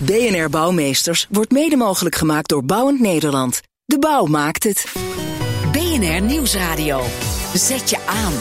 BNR 0.00 0.50
Bouwmeesters 0.50 1.26
wordt 1.30 1.50
mede 1.50 1.76
mogelijk 1.76 2.14
gemaakt 2.14 2.48
door 2.48 2.64
Bouwend 2.64 3.00
Nederland. 3.00 3.60
De 3.84 3.98
bouw 3.98 4.24
maakt 4.24 4.64
het. 4.64 4.92
BNR 5.72 6.20
Nieuwsradio. 6.20 7.02
Zet 7.54 7.90
je 7.90 7.98
aan. 8.06 8.32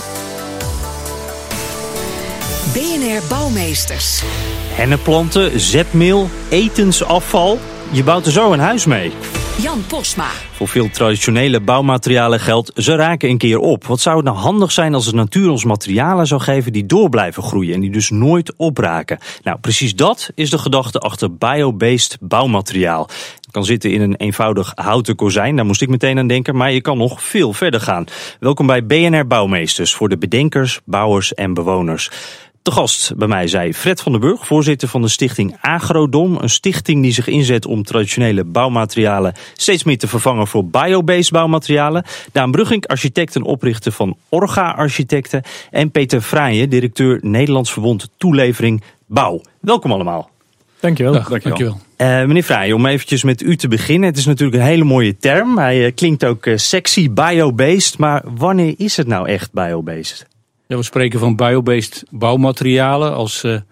BNR 2.73 3.27
Bouwmeesters. 3.29 4.21
Henneplanten, 4.73 5.59
zetmeel, 5.59 6.29
etensafval. 6.49 7.59
Je 7.91 8.03
bouwt 8.03 8.25
er 8.25 8.31
zo 8.31 8.51
een 8.51 8.59
huis 8.59 8.85
mee. 8.85 9.11
Jan 9.61 9.85
Posma. 9.87 10.29
Voor 10.51 10.67
veel 10.67 10.89
traditionele 10.89 11.59
bouwmaterialen 11.59 12.39
geldt, 12.39 12.71
ze 12.75 12.95
raken 12.95 13.29
een 13.29 13.37
keer 13.37 13.59
op. 13.59 13.85
Wat 13.85 13.99
zou 13.99 14.15
het 14.15 14.25
nou 14.25 14.37
handig 14.37 14.71
zijn 14.71 14.93
als 14.93 15.05
de 15.05 15.13
natuur 15.13 15.49
ons 15.49 15.63
materialen 15.65 16.27
zou 16.27 16.41
geven 16.41 16.73
die 16.73 16.85
door 16.85 17.09
blijven 17.09 17.43
groeien 17.43 17.73
en 17.73 17.81
die 17.81 17.89
dus 17.89 18.09
nooit 18.09 18.53
opraken? 18.57 19.17
Nou, 19.43 19.57
precies 19.59 19.95
dat 19.95 20.29
is 20.35 20.49
de 20.49 20.57
gedachte 20.57 20.99
achter 20.99 21.37
biobased 21.37 22.17
bouwmateriaal. 22.21 23.09
Kan 23.51 23.65
zitten 23.65 23.91
in 23.91 24.01
een 24.01 24.15
eenvoudig 24.15 24.71
houten 24.75 25.15
kozijn, 25.15 25.55
daar 25.55 25.65
moest 25.65 25.81
ik 25.81 25.89
meteen 25.89 26.17
aan 26.17 26.27
denken, 26.27 26.55
maar 26.55 26.71
je 26.71 26.81
kan 26.81 26.97
nog 26.97 27.23
veel 27.23 27.53
verder 27.53 27.81
gaan. 27.81 28.05
Welkom 28.39 28.67
bij 28.67 28.85
BNR 28.85 29.27
Bouwmeesters 29.27 29.93
voor 29.93 30.09
de 30.09 30.17
bedenkers, 30.17 30.79
bouwers 30.85 31.33
en 31.33 31.53
bewoners. 31.53 32.09
Te 32.67 32.73
gast 32.73 33.15
bij 33.15 33.27
mij 33.27 33.47
zei 33.47 33.73
Fred 33.73 34.01
van 34.01 34.11
den 34.11 34.21
Burg, 34.21 34.47
voorzitter 34.47 34.87
van 34.87 35.01
de 35.01 35.07
stichting 35.07 35.57
Agrodom. 35.61 36.37
Een 36.41 36.49
stichting 36.49 37.01
die 37.01 37.11
zich 37.11 37.27
inzet 37.27 37.65
om 37.65 37.83
traditionele 37.83 38.43
bouwmaterialen 38.43 39.33
steeds 39.53 39.83
meer 39.83 39.97
te 39.97 40.07
vervangen 40.07 40.47
voor 40.47 40.65
biobased 40.65 41.31
bouwmaterialen. 41.31 42.03
Daan 42.31 42.51
Brugging, 42.51 42.87
architect 42.87 43.35
en 43.35 43.43
oprichter 43.43 43.91
van 43.91 44.17
Orga 44.29 44.71
Architecten. 44.71 45.41
En 45.71 45.91
Peter 45.91 46.21
Fraaien, 46.21 46.69
directeur 46.69 47.19
Nederlands 47.21 47.71
Verbond 47.71 48.09
Toelevering 48.17 48.81
Bouw. 49.05 49.41
Welkom 49.59 49.91
allemaal. 49.91 50.29
Dankjewel. 50.79 51.13
Dag, 51.13 51.29
dankjewel. 51.29 51.79
Uh, 51.97 52.07
meneer 52.07 52.43
Fraaien, 52.43 52.75
om 52.75 52.85
eventjes 52.85 53.23
met 53.23 53.41
u 53.41 53.55
te 53.55 53.67
beginnen. 53.67 54.09
Het 54.09 54.17
is 54.17 54.25
natuurlijk 54.25 54.57
een 54.57 54.69
hele 54.69 54.83
mooie 54.83 55.17
term. 55.17 55.57
Hij 55.57 55.85
uh, 55.85 55.91
klinkt 55.95 56.25
ook 56.25 56.45
uh, 56.45 56.57
sexy, 56.57 57.11
biobased. 57.11 57.97
Maar 57.97 58.23
wanneer 58.35 58.73
is 58.77 58.97
het 58.97 59.07
nou 59.07 59.27
echt 59.27 59.53
biobased? 59.53 60.27
Ja, 60.67 60.75
we 60.75 60.83
spreken 60.83 61.19
van 61.19 61.35
biobased 61.35 62.03
bouwmaterialen 62.09 63.13
als 63.13 63.37
ze 63.37 63.63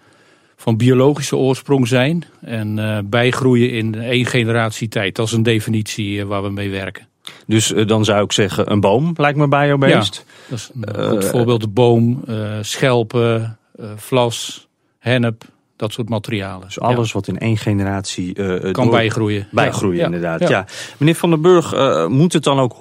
van 0.56 0.76
biologische 0.76 1.36
oorsprong 1.36 1.88
zijn 1.88 2.24
en 2.40 2.78
uh, 2.78 2.98
bijgroeien 3.04 3.70
in 3.70 3.94
één 3.94 4.26
generatie 4.26 4.88
tijd. 4.88 5.14
Dat 5.14 5.26
is 5.26 5.32
een 5.32 5.42
definitie 5.42 6.16
uh, 6.16 6.24
waar 6.24 6.42
we 6.42 6.50
mee 6.50 6.70
werken. 6.70 7.06
Dus 7.46 7.72
uh, 7.72 7.86
dan 7.86 8.04
zou 8.04 8.24
ik 8.24 8.32
zeggen 8.32 8.70
een 8.70 8.80
boom 8.80 9.12
lijkt 9.16 9.38
me 9.38 9.48
biobased. 9.48 10.24
Ja, 10.26 10.32
dat 10.48 10.58
is 10.58 10.70
een 10.74 11.08
goed 11.08 11.24
voorbeeld. 11.24 11.60
De 11.60 11.68
boom, 11.68 12.24
schelpen, 12.60 13.58
vlas, 13.96 14.68
hennep, 14.98 15.44
dat 15.76 15.92
soort 15.92 16.08
materialen. 16.08 16.66
Dus 16.66 16.80
alles 16.80 17.06
ja. 17.06 17.12
wat 17.12 17.28
in 17.28 17.38
één 17.38 17.56
generatie 17.56 18.32
kan 18.72 18.84
door... 18.84 18.90
bijgroeien. 18.90 19.48
Bijgroeien, 19.50 19.98
ja. 19.98 20.04
inderdaad. 20.04 20.40
Ja. 20.40 20.48
ja. 20.48 20.66
Meneer 20.96 21.14
Van 21.14 21.30
den 21.30 21.40
Burg, 21.40 22.08
moet 22.08 22.32
het 22.32 22.44
dan 22.44 22.58
ook 22.58 22.76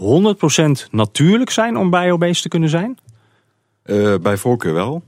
100% 0.88 0.90
natuurlijk 0.92 1.50
zijn 1.50 1.78
om 1.78 1.90
biobased 1.90 2.42
te 2.42 2.50
kunnen 2.50 2.70
zijn? 2.70 2.98
Uh, 3.86 4.16
bij 4.22 4.38
voorkeur 4.38 4.74
wel. 4.74 5.04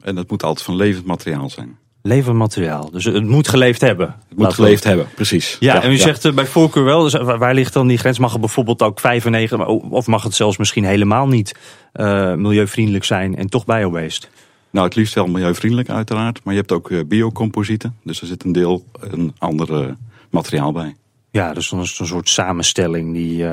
En 0.00 0.16
het 0.16 0.30
moet 0.30 0.42
altijd 0.42 0.66
van 0.66 0.76
levend 0.76 1.06
materiaal 1.06 1.50
zijn. 1.50 1.78
Levend 2.02 2.36
materiaal. 2.36 2.90
Dus 2.90 3.04
het 3.04 3.26
moet 3.26 3.48
geleefd 3.48 3.80
hebben. 3.80 4.16
Het 4.28 4.38
moet 4.38 4.54
geleefd 4.54 4.82
we... 4.82 4.88
hebben, 4.88 5.08
precies. 5.14 5.56
Ja, 5.60 5.74
ja 5.74 5.82
en 5.82 5.90
u 5.90 5.92
ja. 5.92 6.00
zegt 6.00 6.24
uh, 6.24 6.32
bij 6.32 6.46
voorkeur 6.46 6.84
wel. 6.84 7.02
Dus 7.02 7.12
waar 7.12 7.54
ligt 7.54 7.72
dan 7.72 7.86
die 7.86 7.98
grens? 7.98 8.18
Mag 8.18 8.32
het 8.32 8.40
bijvoorbeeld 8.40 8.82
ook 8.82 9.00
95, 9.00 9.66
of 9.68 10.06
mag 10.06 10.22
het 10.22 10.34
zelfs 10.34 10.56
misschien 10.56 10.84
helemaal 10.84 11.26
niet 11.26 11.54
uh, 11.94 12.34
milieuvriendelijk 12.34 13.04
zijn 13.04 13.36
en 13.36 13.48
toch 13.48 13.64
biobased? 13.64 14.30
Nou, 14.70 14.86
het 14.86 14.94
liefst 14.94 15.14
wel 15.14 15.26
milieuvriendelijk 15.26 15.88
uiteraard. 15.88 16.44
Maar 16.44 16.54
je 16.54 16.60
hebt 16.60 16.72
ook 16.72 17.08
biocomposieten. 17.08 17.96
Dus 18.02 18.20
er 18.20 18.26
zit 18.26 18.44
een 18.44 18.52
deel 18.52 18.84
een 19.00 19.34
ander 19.38 19.96
materiaal 20.30 20.72
bij. 20.72 20.94
Ja, 21.30 21.52
dus 21.52 21.68
dan 21.68 21.80
is 21.80 21.90
het 21.90 21.98
een 21.98 22.06
soort 22.06 22.28
samenstelling 22.28 23.12
die 23.12 23.46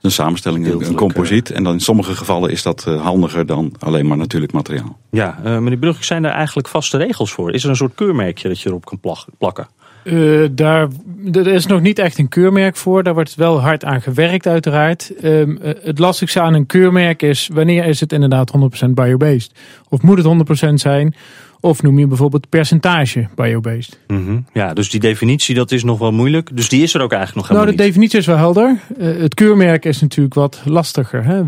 een 0.00 0.10
samenstelling, 0.10 0.66
een 0.66 0.94
composiet. 0.94 1.50
En 1.50 1.64
dan 1.64 1.72
in 1.72 1.80
sommige 1.80 2.14
gevallen 2.14 2.50
is 2.50 2.62
dat 2.62 2.84
uh, 2.88 3.02
handiger 3.02 3.46
dan 3.46 3.74
alleen 3.78 4.06
maar 4.06 4.16
natuurlijk 4.16 4.52
materiaal. 4.52 4.98
Ja, 5.10 5.38
uh, 5.44 5.58
meneer 5.58 5.78
Brugge, 5.78 6.04
zijn 6.04 6.24
er 6.24 6.30
eigenlijk 6.30 6.68
vaste 6.68 6.96
regels 6.96 7.32
voor? 7.32 7.52
Is 7.52 7.64
er 7.64 7.70
een 7.70 7.76
soort 7.76 7.94
keurmerkje 7.94 8.48
dat 8.48 8.60
je 8.60 8.68
erop 8.68 8.84
kan 8.84 9.00
plakken? 9.38 9.68
Uh, 10.04 10.48
daar 10.50 10.88
er 11.32 11.46
is 11.46 11.66
nog 11.66 11.80
niet 11.80 11.98
echt 11.98 12.18
een 12.18 12.28
keurmerk 12.28 12.76
voor. 12.76 13.02
Daar 13.02 13.14
wordt 13.14 13.34
wel 13.34 13.60
hard 13.60 13.84
aan 13.84 14.02
gewerkt 14.02 14.46
uiteraard. 14.46 15.12
Um, 15.22 15.58
het 15.62 15.98
lastigste 15.98 16.40
aan 16.40 16.54
een 16.54 16.66
keurmerk 16.66 17.22
is 17.22 17.48
wanneer 17.52 17.84
is 17.84 18.00
het 18.00 18.12
inderdaad 18.12 18.52
100% 18.86 18.90
biobased? 18.90 19.52
Of 19.88 20.02
moet 20.02 20.24
het 20.24 20.70
100% 20.70 20.74
zijn? 20.74 21.14
Of 21.60 21.82
noem 21.82 21.98
je 21.98 22.06
bijvoorbeeld 22.06 22.48
percentage 22.48 23.28
biobased. 23.34 23.98
Mm 24.06 24.24
-hmm. 24.26 24.44
Ja, 24.52 24.74
dus 24.74 24.90
die 24.90 25.00
definitie 25.00 25.54
dat 25.54 25.72
is 25.72 25.84
nog 25.84 25.98
wel 25.98 26.12
moeilijk. 26.12 26.56
Dus 26.56 26.68
die 26.68 26.82
is 26.82 26.94
er 26.94 27.00
ook 27.00 27.12
eigenlijk 27.12 27.36
nog 27.40 27.48
helemaal 27.48 27.68
niet. 27.68 27.76
Nou, 27.76 27.88
de 27.88 27.92
definitie 27.92 28.18
is 28.18 28.26
wel 28.26 28.36
helder. 28.36 28.78
Uh, 28.98 29.20
het 29.20 29.34
keurmerk 29.34 29.84
is 29.84 30.00
natuurlijk 30.00 30.34
wat 30.34 30.60
lastiger. 30.64 31.24
Hè? 31.24 31.42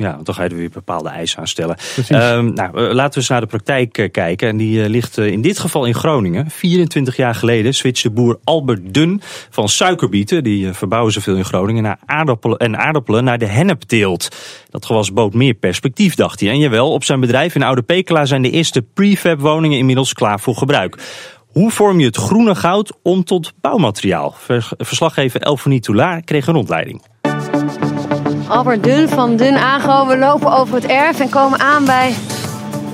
Ja, 0.00 0.14
want 0.14 0.26
dan 0.26 0.34
ga 0.34 0.42
je 0.42 0.48
er 0.48 0.56
weer 0.56 0.70
bepaalde 0.70 1.08
eisen 1.08 1.38
aan 1.38 1.46
stellen. 1.46 1.76
Um, 2.08 2.52
nou, 2.52 2.80
uh, 2.80 2.92
laten 2.92 3.12
we 3.12 3.16
eens 3.16 3.28
naar 3.28 3.40
de 3.40 3.46
praktijk 3.46 3.98
uh, 3.98 4.10
kijken. 4.10 4.48
En 4.48 4.56
die 4.56 4.82
uh, 4.82 4.88
ligt 4.88 5.18
in 5.18 5.42
dit 5.42 5.58
geval 5.58 5.84
in 5.84 5.94
Groningen. 5.94 6.50
24 6.50 7.16
jaar 7.16 7.34
geleden 7.34 7.74
switchte 7.74 8.10
boer 8.10 8.38
Albert 8.44 8.94
Dun 8.94 9.20
van 9.50 9.68
suikerbieten, 9.68 10.44
die 10.44 10.72
verbouwen 10.72 11.12
ze 11.12 11.20
veel 11.20 11.36
in 11.36 11.44
Groningen, 11.44 11.82
naar 11.82 11.98
aardappelen 12.06 12.58
en 12.58 12.78
aardappelen 12.78 13.24
naar 13.24 13.38
de 13.38 13.46
hennepteelt. 13.46 14.28
Dat 14.70 14.86
gewas 14.86 15.12
bood 15.12 15.34
meer 15.34 15.54
perspectief, 15.54 16.14
dacht 16.14 16.40
hij. 16.40 16.48
En 16.48 16.58
jawel, 16.58 16.92
op 16.92 17.04
zijn 17.04 17.20
bedrijf 17.20 17.54
in 17.54 17.62
Oude 17.62 17.82
Pekela 17.82 18.24
zijn 18.24 18.42
de 18.42 18.50
eerste 18.50 18.82
prefab 18.82 19.40
woningen 19.40 19.78
inmiddels 19.78 20.12
klaar 20.12 20.40
voor 20.40 20.56
gebruik. 20.56 20.98
Hoe 21.46 21.70
vorm 21.70 22.00
je 22.00 22.06
het 22.06 22.16
groene 22.16 22.54
goud 22.54 22.92
om 23.02 23.24
tot 23.24 23.52
bouwmateriaal? 23.60 24.34
Verslaggever 24.78 25.40
Elfonie 25.40 25.80
Toulaar 25.80 26.22
kreeg 26.22 26.46
een 26.46 26.54
rondleiding. 26.54 27.02
Albert 28.50 28.84
Dun 28.84 29.08
van 29.08 29.36
Dun 29.36 29.56
Agro. 29.56 30.06
We 30.06 30.18
lopen 30.18 30.52
over 30.52 30.74
het 30.74 30.86
erf 30.86 31.20
en 31.20 31.28
komen 31.28 31.58
aan 31.58 31.84
bij 31.84 32.14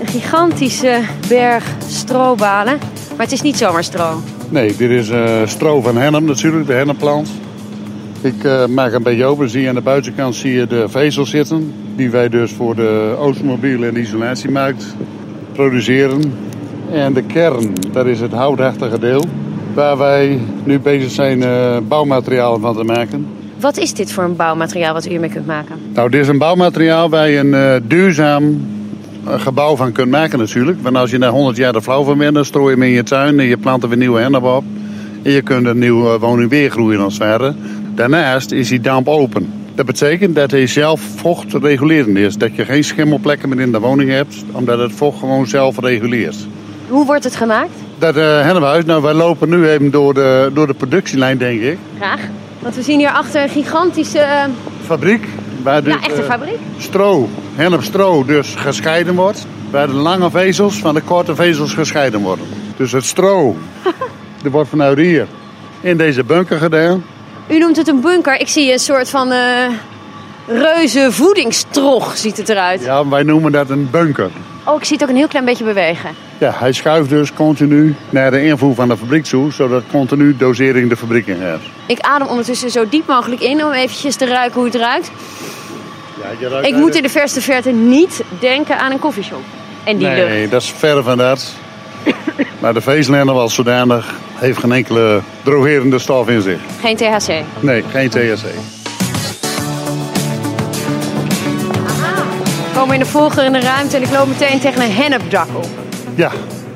een 0.00 0.06
gigantische 0.06 1.00
berg 1.28 1.64
strobalen. 1.88 2.78
Maar 3.16 3.26
het 3.26 3.32
is 3.32 3.42
niet 3.42 3.56
zomaar 3.56 3.84
stro. 3.84 4.20
Nee, 4.48 4.76
dit 4.76 4.90
is 4.90 5.10
uh, 5.10 5.40
stro 5.44 5.80
van 5.80 5.96
hennep 5.96 6.22
natuurlijk, 6.22 6.66
de 6.66 6.72
hennepplant. 6.72 7.30
Ik 8.20 8.44
uh, 8.44 8.66
maak 8.66 8.92
een 8.92 9.02
beetje 9.02 9.24
open, 9.24 9.48
zie 9.48 9.62
je 9.62 9.68
aan 9.68 9.74
de 9.74 9.80
buitenkant 9.80 10.34
zie 10.34 10.52
je 10.52 10.66
de 10.66 10.88
vezels 10.88 11.30
zitten. 11.30 11.72
Die 11.94 12.10
wij 12.10 12.28
dus 12.28 12.52
voor 12.52 12.74
de 12.74 13.14
automobiel 13.18 13.82
en 13.82 13.96
isolatiemarkt 13.96 14.84
produceren. 15.52 16.32
En 16.92 17.12
de 17.12 17.22
kern, 17.22 17.72
dat 17.92 18.06
is 18.06 18.20
het 18.20 18.32
houtachtige 18.32 18.98
deel. 18.98 19.24
Waar 19.74 19.98
wij 19.98 20.40
nu 20.64 20.78
bezig 20.78 21.10
zijn 21.10 21.38
uh, 21.38 21.76
bouwmaterialen 21.88 22.60
van 22.60 22.76
te 22.76 22.84
maken. 22.84 23.26
Wat 23.60 23.76
is 23.76 23.94
dit 23.94 24.12
voor 24.12 24.24
een 24.24 24.36
bouwmateriaal 24.36 24.92
wat 24.92 25.06
u 25.06 25.08
hiermee 25.08 25.30
kunt 25.30 25.46
maken? 25.46 25.76
Nou, 25.94 26.10
dit 26.10 26.20
is 26.20 26.28
een 26.28 26.38
bouwmateriaal 26.38 27.08
waar 27.08 27.28
je 27.28 27.38
een 27.38 27.52
uh, 27.52 27.88
duurzaam 27.88 28.66
gebouw 29.26 29.76
van 29.76 29.92
kunt 29.92 30.10
maken 30.10 30.38
natuurlijk. 30.38 30.78
Want 30.82 30.96
als 30.96 31.10
je 31.10 31.18
na 31.18 31.30
100 31.30 31.56
jaar 31.56 31.74
er 31.74 31.80
flauw 31.80 32.04
van 32.04 32.18
bent, 32.18 32.34
dan 32.34 32.44
strooi 32.44 32.74
je 32.74 32.80
hem 32.80 32.88
in 32.88 32.94
je 32.94 33.02
tuin 33.02 33.40
en 33.40 33.46
je 33.46 33.56
plant 33.56 33.82
er 33.82 33.88
weer 33.88 33.98
nieuwe 33.98 34.20
hennep 34.20 34.42
op. 34.42 34.64
En 35.22 35.32
je 35.32 35.42
kunt 35.42 35.66
een 35.66 35.78
nieuwe 35.78 36.18
woning 36.18 36.50
weer 36.50 36.70
groeien 36.70 37.00
als 37.00 37.12
het 37.12 37.22
ware. 37.22 37.54
Daarnaast 37.94 38.50
is 38.50 38.68
die 38.68 38.80
damp 38.80 39.08
open. 39.08 39.52
Dat 39.74 39.86
betekent 39.86 40.34
dat 40.34 40.50
hij 40.50 40.66
zelf 40.66 41.00
vochtregulerend 41.16 42.16
is. 42.16 42.36
Dat 42.36 42.56
je 42.56 42.64
geen 42.64 42.84
schimmelplekken 42.84 43.48
meer 43.48 43.60
in 43.60 43.72
de 43.72 43.80
woning 43.80 44.10
hebt, 44.10 44.44
omdat 44.52 44.78
het 44.78 44.92
vocht 44.92 45.18
gewoon 45.18 45.46
zelf 45.46 45.78
reguleert. 45.80 46.36
Hoe 46.88 47.06
wordt 47.06 47.24
het 47.24 47.36
gemaakt? 47.36 47.70
Dat 47.98 48.16
uh, 48.16 48.40
hennephuis, 48.40 48.84
nou 48.84 49.02
wij 49.02 49.14
lopen 49.14 49.48
nu 49.48 49.68
even 49.68 49.90
door 49.90 50.14
de, 50.14 50.50
door 50.54 50.66
de 50.66 50.74
productielijn 50.74 51.38
denk 51.38 51.60
ik. 51.60 51.78
Graag. 51.96 52.20
Want 52.66 52.78
we 52.78 52.84
zien 52.84 52.98
hier 52.98 53.10
achter 53.10 53.42
een 53.42 53.48
gigantische... 53.48 54.18
Uh... 54.18 54.44
Fabriek. 54.84 55.28
Waar 55.62 55.82
de, 55.82 55.90
ja, 55.90 56.00
echt 56.00 56.18
een 56.18 56.24
fabriek. 56.24 56.58
Stro, 56.78 57.28
hennepstro 57.54 58.24
dus 58.24 58.54
gescheiden 58.54 59.14
wordt. 59.14 59.46
Waar 59.70 59.86
de 59.86 59.92
lange 59.92 60.30
vezels 60.30 60.78
van 60.78 60.94
de 60.94 61.00
korte 61.00 61.34
vezels 61.34 61.74
gescheiden 61.74 62.20
worden. 62.20 62.46
Dus 62.76 62.92
het 62.92 63.04
stro, 63.04 63.56
dat 64.42 64.52
wordt 64.56 64.68
vanuit 64.68 64.98
hier 64.98 65.26
in 65.80 65.96
deze 65.96 66.24
bunker 66.24 66.58
gedaan. 66.58 67.04
U 67.48 67.58
noemt 67.58 67.76
het 67.76 67.88
een 67.88 68.00
bunker. 68.00 68.40
Ik 68.40 68.48
zie 68.48 68.72
een 68.72 68.78
soort 68.78 69.10
van 69.10 69.32
uh, 69.32 69.38
reuze 70.46 71.12
voedingstrog 71.12 72.16
ziet 72.16 72.36
het 72.36 72.48
eruit. 72.48 72.82
Ja, 72.82 73.08
wij 73.08 73.22
noemen 73.22 73.52
dat 73.52 73.70
een 73.70 73.88
bunker. 73.90 74.30
Oh, 74.64 74.76
ik 74.76 74.84
zie 74.84 74.96
het 74.96 75.04
ook 75.04 75.10
een 75.10 75.16
heel 75.16 75.28
klein 75.28 75.44
beetje 75.44 75.64
bewegen. 75.64 76.25
Ja, 76.38 76.52
hij 76.54 76.72
schuift 76.72 77.08
dus 77.08 77.32
continu 77.32 77.94
naar 78.10 78.30
de 78.30 78.44
invoer 78.44 78.74
van 78.74 78.88
de 78.88 78.96
fabriek 78.96 79.24
toe, 79.24 79.52
zodat 79.52 79.82
continu 79.90 80.36
dosering 80.36 80.88
de 80.88 80.96
fabriek 80.96 81.26
in 81.26 81.40
gaat. 81.40 81.60
Ik 81.86 82.00
adem 82.00 82.26
ondertussen 82.28 82.70
zo 82.70 82.88
diep 82.88 83.06
mogelijk 83.06 83.40
in 83.40 83.64
om 83.64 83.72
eventjes 83.72 84.16
te 84.16 84.26
ruiken 84.26 84.54
hoe 84.54 84.64
het 84.64 84.74
ruikt. 84.74 85.10
Ja, 86.22 86.26
je 86.38 86.48
ruikt 86.48 86.66
Ik 86.66 86.74
moet 86.74 86.94
in 86.94 87.02
de 87.02 87.08
verste 87.08 87.40
verte 87.40 87.70
niet 87.70 88.22
denken 88.40 88.78
aan 88.78 88.92
een 88.92 88.98
koffieshop. 88.98 89.42
En 89.84 89.96
die 89.96 90.08
lucht. 90.08 90.28
Nee, 90.28 90.48
dat 90.48 90.62
is 90.62 90.70
ver 90.70 91.02
van 91.02 91.18
dat. 91.18 91.52
maar 92.60 92.74
de 92.74 92.80
vezelender 92.80 93.34
als 93.34 93.54
zodanig 93.54 94.14
heeft 94.34 94.58
geen 94.58 94.72
enkele 94.72 95.20
drogerende 95.42 95.98
stof 95.98 96.28
in 96.28 96.42
zich. 96.42 96.60
Geen 96.80 96.96
THC. 96.96 97.32
Nee, 97.60 97.84
geen 97.90 98.08
THC. 98.08 98.44
We 102.64 102.82
komen 102.82 102.94
in 102.94 103.00
de 103.00 103.06
volgende 103.06 103.60
ruimte 103.60 103.96
en 103.96 104.02
ik 104.02 104.10
loop 104.10 104.26
meteen 104.26 104.60
tegen 104.60 104.82
een 104.82 104.92
hennepdak 104.92 105.48
op. 105.56 105.85
Ja, 106.16 106.30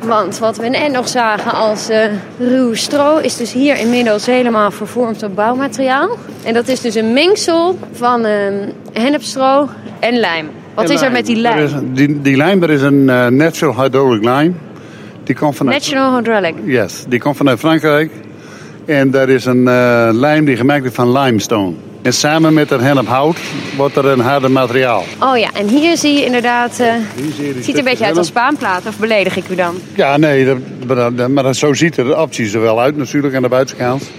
Want 0.04 0.38
wat 0.38 0.56
we 0.56 0.68
net 0.68 0.92
nog 0.92 1.08
zagen 1.08 1.52
als 1.52 1.88
eh, 1.88 2.04
ruw 2.38 2.74
stro 2.74 3.18
is 3.18 3.36
dus 3.36 3.52
hier 3.52 3.76
inmiddels 3.78 4.26
helemaal 4.26 4.70
vervormd 4.70 5.18
tot 5.18 5.34
bouwmateriaal. 5.34 6.08
En 6.44 6.54
dat 6.54 6.68
is 6.68 6.80
dus 6.80 6.94
een 6.94 7.12
mengsel 7.12 7.78
van 7.92 8.24
ehm 8.24 8.54
hennepstro 8.92 9.68
en 10.00 10.18
lijm. 10.18 10.48
Wat 10.74 10.84
En 10.88 10.94
is 10.94 11.02
er 11.02 11.10
met 11.12 11.26
die 11.26 11.36
lijm? 11.36 11.58
is, 11.58 11.72
die, 11.92 12.20
die 12.20 12.36
lijm 12.36 12.62
er 12.62 12.70
is 12.70 12.82
een 12.82 13.08
eh, 13.08 13.26
natural 13.26 13.82
hydraulic 13.82 14.24
lime. 14.24 14.52
Die 15.24 15.34
komt 15.34 15.56
vanuit, 15.56 15.76
National 15.78 16.16
Hydraulic. 16.16 16.54
yes, 16.64 17.04
die 17.08 17.20
komt 17.20 17.36
vanuit 17.36 17.58
Frankrijk. 17.58 18.10
En 18.86 19.10
daar 19.10 19.28
is 19.28 19.44
een 19.44 19.68
eh, 19.68 20.08
lijm 20.12 20.44
die 20.44 20.56
gemaakt 20.56 20.84
is 20.84 20.92
van 20.92 21.12
limestone. 21.18 21.72
En 22.02 22.12
samen 22.12 22.54
met 22.54 22.70
het 22.70 22.80
hennephout 22.80 23.36
wordt 23.76 23.96
er 23.96 24.04
een 24.06 24.20
harder 24.20 24.50
materiaal. 24.50 25.04
Oh 25.22 25.38
ja, 25.38 25.48
en 25.54 25.68
hier 25.68 25.96
zie 25.96 26.12
je 26.12 26.24
inderdaad... 26.24 26.78
eh, 26.80 26.86
Hier 26.86 27.02
zie 27.14 27.24
je 27.26 27.34
die 27.36 27.54
het 27.54 27.64
ziet 27.64 27.72
er 27.72 27.78
een 27.78 27.84
beetje 27.84 28.04
uit 28.04 28.16
als 28.16 28.26
spaanplaat, 28.26 28.86
of 28.86 28.98
beledig 28.98 29.36
ik 29.36 29.44
u 29.50 29.54
dan? 29.54 29.74
Ja, 29.94 30.16
nee, 30.16 30.44
dat, 30.86 31.28
maar, 31.28 31.42
dat- 31.42 31.56
zo 31.56 31.74
ziet 31.74 31.96
er 31.96 32.04
de 32.04 32.16
opties 32.16 32.52
er 32.52 32.60
wel 32.60 32.80
uit 32.80 32.96
natuurlijk 32.96 33.34
aan 33.34 33.42
de 33.42 33.48
buitenkant. 33.48 34.10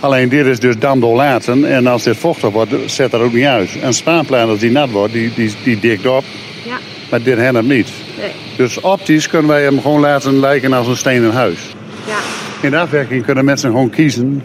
Alleen 0.00 0.28
dit 0.28 0.46
is 0.46 0.58
dus 0.60 0.78
dan 0.78 1.00
doorlaten 1.00 1.64
en 1.64 1.86
als 1.86 2.02
dit 2.02 2.16
vochtig 2.16 2.50
wordt, 2.50 2.72
zet 2.86 3.10
dat 3.10 3.20
ook 3.20 3.32
niet 3.32 3.44
uit. 3.44 3.70
Een 3.82 3.94
spaanplaat 3.94 4.48
als 4.48 4.58
die 4.58 4.70
nat 4.70 4.90
wordt, 4.90 5.12
die, 5.12 5.32
die, 5.34 5.54
die 5.64 5.78
dikt 5.80 6.06
op, 6.06 6.24
Ja, 6.64 6.76
maar 7.10 7.22
dit 7.22 7.36
hennep 7.38 7.64
niet. 7.64 7.88
nee. 8.20 8.30
Dus 8.56 8.80
optisch 8.80 9.28
kunnen 9.28 9.48
wij 9.50 9.62
hem 9.62 9.80
gewoon 9.80 10.00
laten 10.00 10.40
lijken 10.40 10.72
als 10.72 10.86
een 10.86 10.96
stenen 10.96 11.32
huis. 11.32 11.58
Ja. 12.06 12.16
In 12.60 12.70
de 12.70 12.78
afwerking 12.78 13.24
kunnen 13.24 13.44
mensen 13.44 13.70
gewoon 13.70 13.90
kiezen 13.90 14.42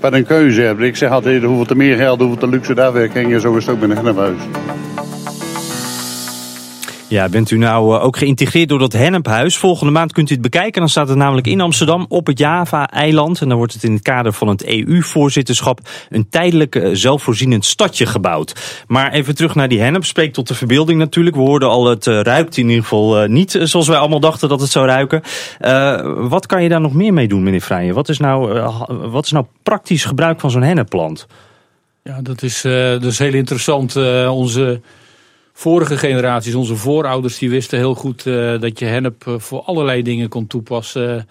wat 0.00 0.12
een 0.12 0.26
keuze 0.26 0.60
hebben. 0.60 0.86
Ik 0.86 0.96
zeg 0.96 1.10
altijd, 1.10 1.42
hoeveel 1.42 1.64
te 1.64 1.76
meer 1.76 1.96
geld, 1.96 2.20
hoeveel 2.20 2.38
te 2.38 2.48
luxe 2.48 2.74
de 2.74 2.82
afwerking. 2.82 3.32
En 3.32 3.40
zo 3.40 3.56
is 3.56 3.66
het 3.66 3.74
ook 3.74 3.80
met 3.80 3.90
een 3.90 3.96
hennephuis. 3.96 4.38
Ja, 7.08 7.28
bent 7.28 7.50
u 7.50 7.56
nou 7.58 7.96
eh, 7.96 8.04
ook 8.04 8.16
geïntegreerd 8.16 8.68
door 8.68 8.78
dat 8.78 8.92
Hennephuis? 8.92 9.56
Volgende 9.56 9.92
maand 9.92 10.12
kunt 10.12 10.30
u 10.30 10.32
het 10.32 10.42
bekijken. 10.42 10.80
Dan 10.80 10.88
staat 10.88 11.08
het 11.08 11.18
namelijk 11.18 11.46
in 11.46 11.60
Amsterdam 11.60 12.06
op 12.08 12.26
het 12.26 12.38
Java-eiland. 12.38 13.40
En 13.40 13.48
dan 13.48 13.56
wordt 13.56 13.72
het 13.72 13.82
in 13.82 13.92
het 13.92 14.02
kader 14.02 14.32
van 14.32 14.48
het 14.48 14.64
EU-voorzitterschap 14.64 15.80
een 16.08 16.28
tijdelijk 16.28 16.74
eh, 16.74 16.90
zelfvoorzienend 16.92 17.64
stadje 17.64 18.06
gebouwd. 18.06 18.84
Maar 18.86 19.12
even 19.12 19.34
terug 19.34 19.54
naar 19.54 19.68
die 19.68 19.80
hennep. 19.80 20.04
Spreekt 20.04 20.34
tot 20.34 20.48
de 20.48 20.54
verbeelding 20.54 20.98
natuurlijk. 20.98 21.36
We 21.36 21.42
hoorden 21.42 21.68
al, 21.68 21.86
het 21.86 22.06
eh, 22.06 22.20
ruikt 22.20 22.56
in 22.56 22.68
ieder 22.68 22.82
geval 22.82 23.26
niet 23.26 23.58
zoals 23.62 23.88
wij 23.88 23.98
allemaal 23.98 24.20
dachten 24.20 24.48
dat 24.48 24.60
het 24.60 24.70
zou 24.70 24.86
ruiken. 24.86 25.22
Wat 26.28 26.46
kan 26.46 26.62
je 26.62 26.68
daar 26.68 26.80
nog 26.80 26.94
meer 26.94 27.12
mee 27.12 27.28
doen, 27.28 27.42
meneer 27.42 27.60
Vrijen? 27.60 27.94
Wat 27.94 28.08
is 28.08 28.18
nou, 28.18 28.60
wat 29.10 29.24
is 29.24 29.32
nou 29.32 29.46
praktisch 29.62 30.04
gebruik 30.04 30.40
van 30.40 30.50
zo'n 30.50 30.62
hennepplant? 30.62 31.26
Ja, 32.02 32.22
dat 32.22 32.42
is, 32.42 32.64
is 33.00 33.18
heel 33.18 33.34
interessant. 33.34 33.96
Onze 34.28 34.80
vorige 35.58 35.96
generaties, 35.98 36.54
onze 36.54 36.76
voorouders, 36.76 37.38
die 37.38 37.50
wisten 37.50 37.78
heel 37.78 37.94
goed 37.94 38.26
eh, 38.26 38.60
dat 38.60 38.78
je 38.78 38.84
hennep 38.84 39.26
eh, 39.26 39.34
voor 39.38 39.60
allerlei 39.62 40.02
dingen 40.02 40.28
kon 40.28 40.46
toepassen. 40.46 41.28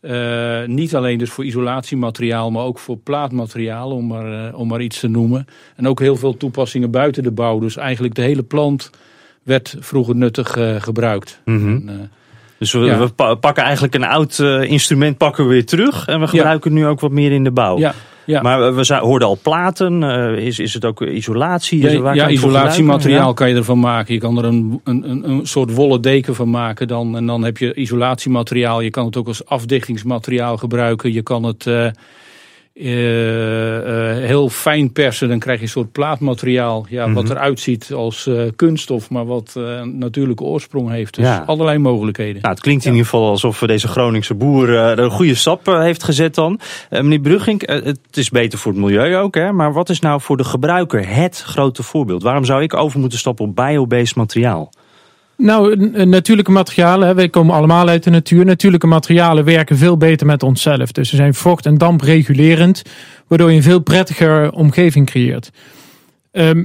Eh, 0.00 0.64
niet 0.66 0.94
alleen 0.96 1.18
dus 1.18 1.30
voor 1.30 1.44
isolatiemateriaal, 1.44 2.50
maar 2.50 2.64
ook 2.64 2.78
voor 2.78 2.96
plaatmateriaal, 2.96 3.90
om 3.90 4.06
maar, 4.06 4.54
om 4.54 4.68
maar 4.68 4.80
iets 4.80 5.00
te 5.00 5.08
noemen. 5.08 5.46
En 5.76 5.88
ook 5.88 6.00
heel 6.00 6.16
veel 6.16 6.36
toepassingen 6.36 6.90
buiten 6.90 7.22
de 7.22 7.30
bouw. 7.30 7.58
Dus 7.58 7.76
eigenlijk 7.76 8.14
de 8.14 8.22
hele 8.22 8.42
plant 8.42 8.90
werd 9.42 9.76
vroeger 9.80 10.16
nuttig 10.16 10.56
gebruikt. 10.78 11.40
En, 11.44 11.82
eh, 11.88 11.94
Dus 12.58 12.72
we, 12.72 12.78
Ja. 12.78 12.98
we 12.98 13.08
pa- 13.08 13.34
pakken 13.34 13.62
eigenlijk 13.62 13.94
een 13.94 14.04
oud 14.04 14.38
instrument 14.68 15.16
pakken 15.16 15.44
we 15.44 15.50
weer 15.50 15.64
terug. 15.66 16.06
En 16.06 16.20
we 16.20 16.26
gebruiken 16.28 16.70
het 16.70 16.80
nu 16.80 16.86
ook 16.86 17.00
wat 17.00 17.10
meer 17.10 17.32
in 17.32 17.44
de 17.44 17.50
bouw. 17.50 17.78
ja, 17.78 17.94
ja. 18.26 18.42
Maar 18.42 18.74
we, 18.74 18.94
hoorden 18.94 19.28
al 19.28 19.38
platen. 19.42 20.02
eh, 20.02 20.46
is, 20.46 20.58
is 20.58 20.74
het 20.74 20.84
ook 20.84 21.00
isolatie? 21.00 21.82
Is 21.82 21.92
Ja, 21.92 22.00
waar 22.00 22.14
ja 22.14 22.28
isolatiemateriaal 22.28 23.34
kan 23.34 23.48
je 23.48 23.54
ervan 23.54 23.78
maken. 23.80 24.14
Je 24.14 24.20
kan 24.20 24.38
er 24.38 24.44
een, 24.44 24.80
een, 24.84 25.10
een, 25.10 25.30
een 25.30 25.46
soort 25.46 25.74
wollen 25.74 26.00
deken 26.00 26.34
van 26.34 26.50
maken. 26.50 26.88
Dan, 26.88 27.16
en 27.16 27.26
dan 27.26 27.44
heb 27.44 27.58
je 27.58 27.74
isolatiemateriaal. 27.74 28.80
Je 28.80 28.90
kan 28.90 29.04
het 29.06 29.16
ook 29.16 29.26
als 29.26 29.46
afdichtingsmateriaal 29.46 30.56
gebruiken. 30.56 31.12
Je 31.12 31.22
kan 31.22 31.42
het 31.42 31.66
eh, 31.66 31.86
heel 34.26 34.48
fijn 34.48 34.92
persen. 34.92 35.28
Dan 35.28 35.38
krijg 35.38 35.58
je 35.58 35.64
een 35.64 35.70
soort 35.70 35.92
plaatmateriaal. 35.92 36.86
Ja, 36.88 37.12
Wat 37.12 37.22
Mhm. 37.24 37.32
eruit 37.32 37.60
ziet 37.60 37.92
als 37.92 38.26
eh, 38.26 38.42
kunststof. 38.56 39.10
Maar 39.10 39.26
wat 39.26 39.54
eh, 39.56 39.62
een 39.62 39.98
natuurlijke 39.98 40.42
oorsprong 40.44 40.90
heeft. 40.90 41.14
Dus 41.14 41.24
Ja. 41.24 41.42
allerlei 41.46 41.78
mogelijkheden. 41.78 42.40
Nou, 42.42 42.54
het 42.54 42.62
klinkt 42.62 42.84
in 42.84 42.90
Ja. 42.90 42.96
ieder 42.96 43.10
geval 43.10 43.28
alsof 43.30 43.58
deze 43.58 43.88
Groningse 43.88 44.34
boer 44.34 44.68
eh, 44.68 44.90
er 44.90 44.98
een 44.98 45.10
goede 45.10 45.34
stap 45.34 45.68
eh, 45.68 45.80
heeft 45.80 46.02
gezet 46.02 46.34
dan. 46.34 46.60
Eh, 46.90 47.00
meneer 47.02 47.20
Brugging, 47.20 47.62
eh, 47.62 47.84
het 47.84 47.98
is 48.12 48.30
beter 48.30 48.58
voor 48.58 48.72
het 48.72 48.80
milieu 48.80 49.16
ook. 49.16 49.34
Hè? 49.34 49.52
Maar 49.52 49.72
wat 49.72 49.88
is 49.88 50.00
nou 50.00 50.20
voor 50.20 50.36
de 50.36 50.44
gebruiker 50.44 51.08
het 51.08 51.42
grote 51.46 51.82
voorbeeld? 51.82 52.22
Waarom 52.22 52.44
zou 52.44 52.62
ik 52.62 52.74
over 52.74 53.00
moeten 53.00 53.18
stappen 53.18 53.44
op 53.44 53.56
biobased 53.56 54.16
materiaal? 54.16 54.72
Nou, 55.36 55.76
natuurlijke 56.06 56.50
materialen, 56.50 57.14
wij 57.14 57.28
komen 57.28 57.54
allemaal 57.54 57.88
uit 57.88 58.04
de 58.04 58.10
natuur. 58.10 58.44
Natuurlijke 58.44 58.86
materialen 58.86 59.44
werken 59.44 59.76
veel 59.76 59.96
beter 59.96 60.26
met 60.26 60.42
onszelf. 60.42 60.92
Dus 60.92 61.08
ze 61.08 61.16
zijn 61.16 61.34
vocht- 61.34 61.66
en 61.66 61.78
dampregulerend, 61.78 62.82
waardoor 63.26 63.50
je 63.50 63.56
een 63.56 63.62
veel 63.62 63.80
prettiger 63.80 64.52
omgeving 64.52 65.06
creëert. 65.06 65.50
Ehm, 66.32 66.64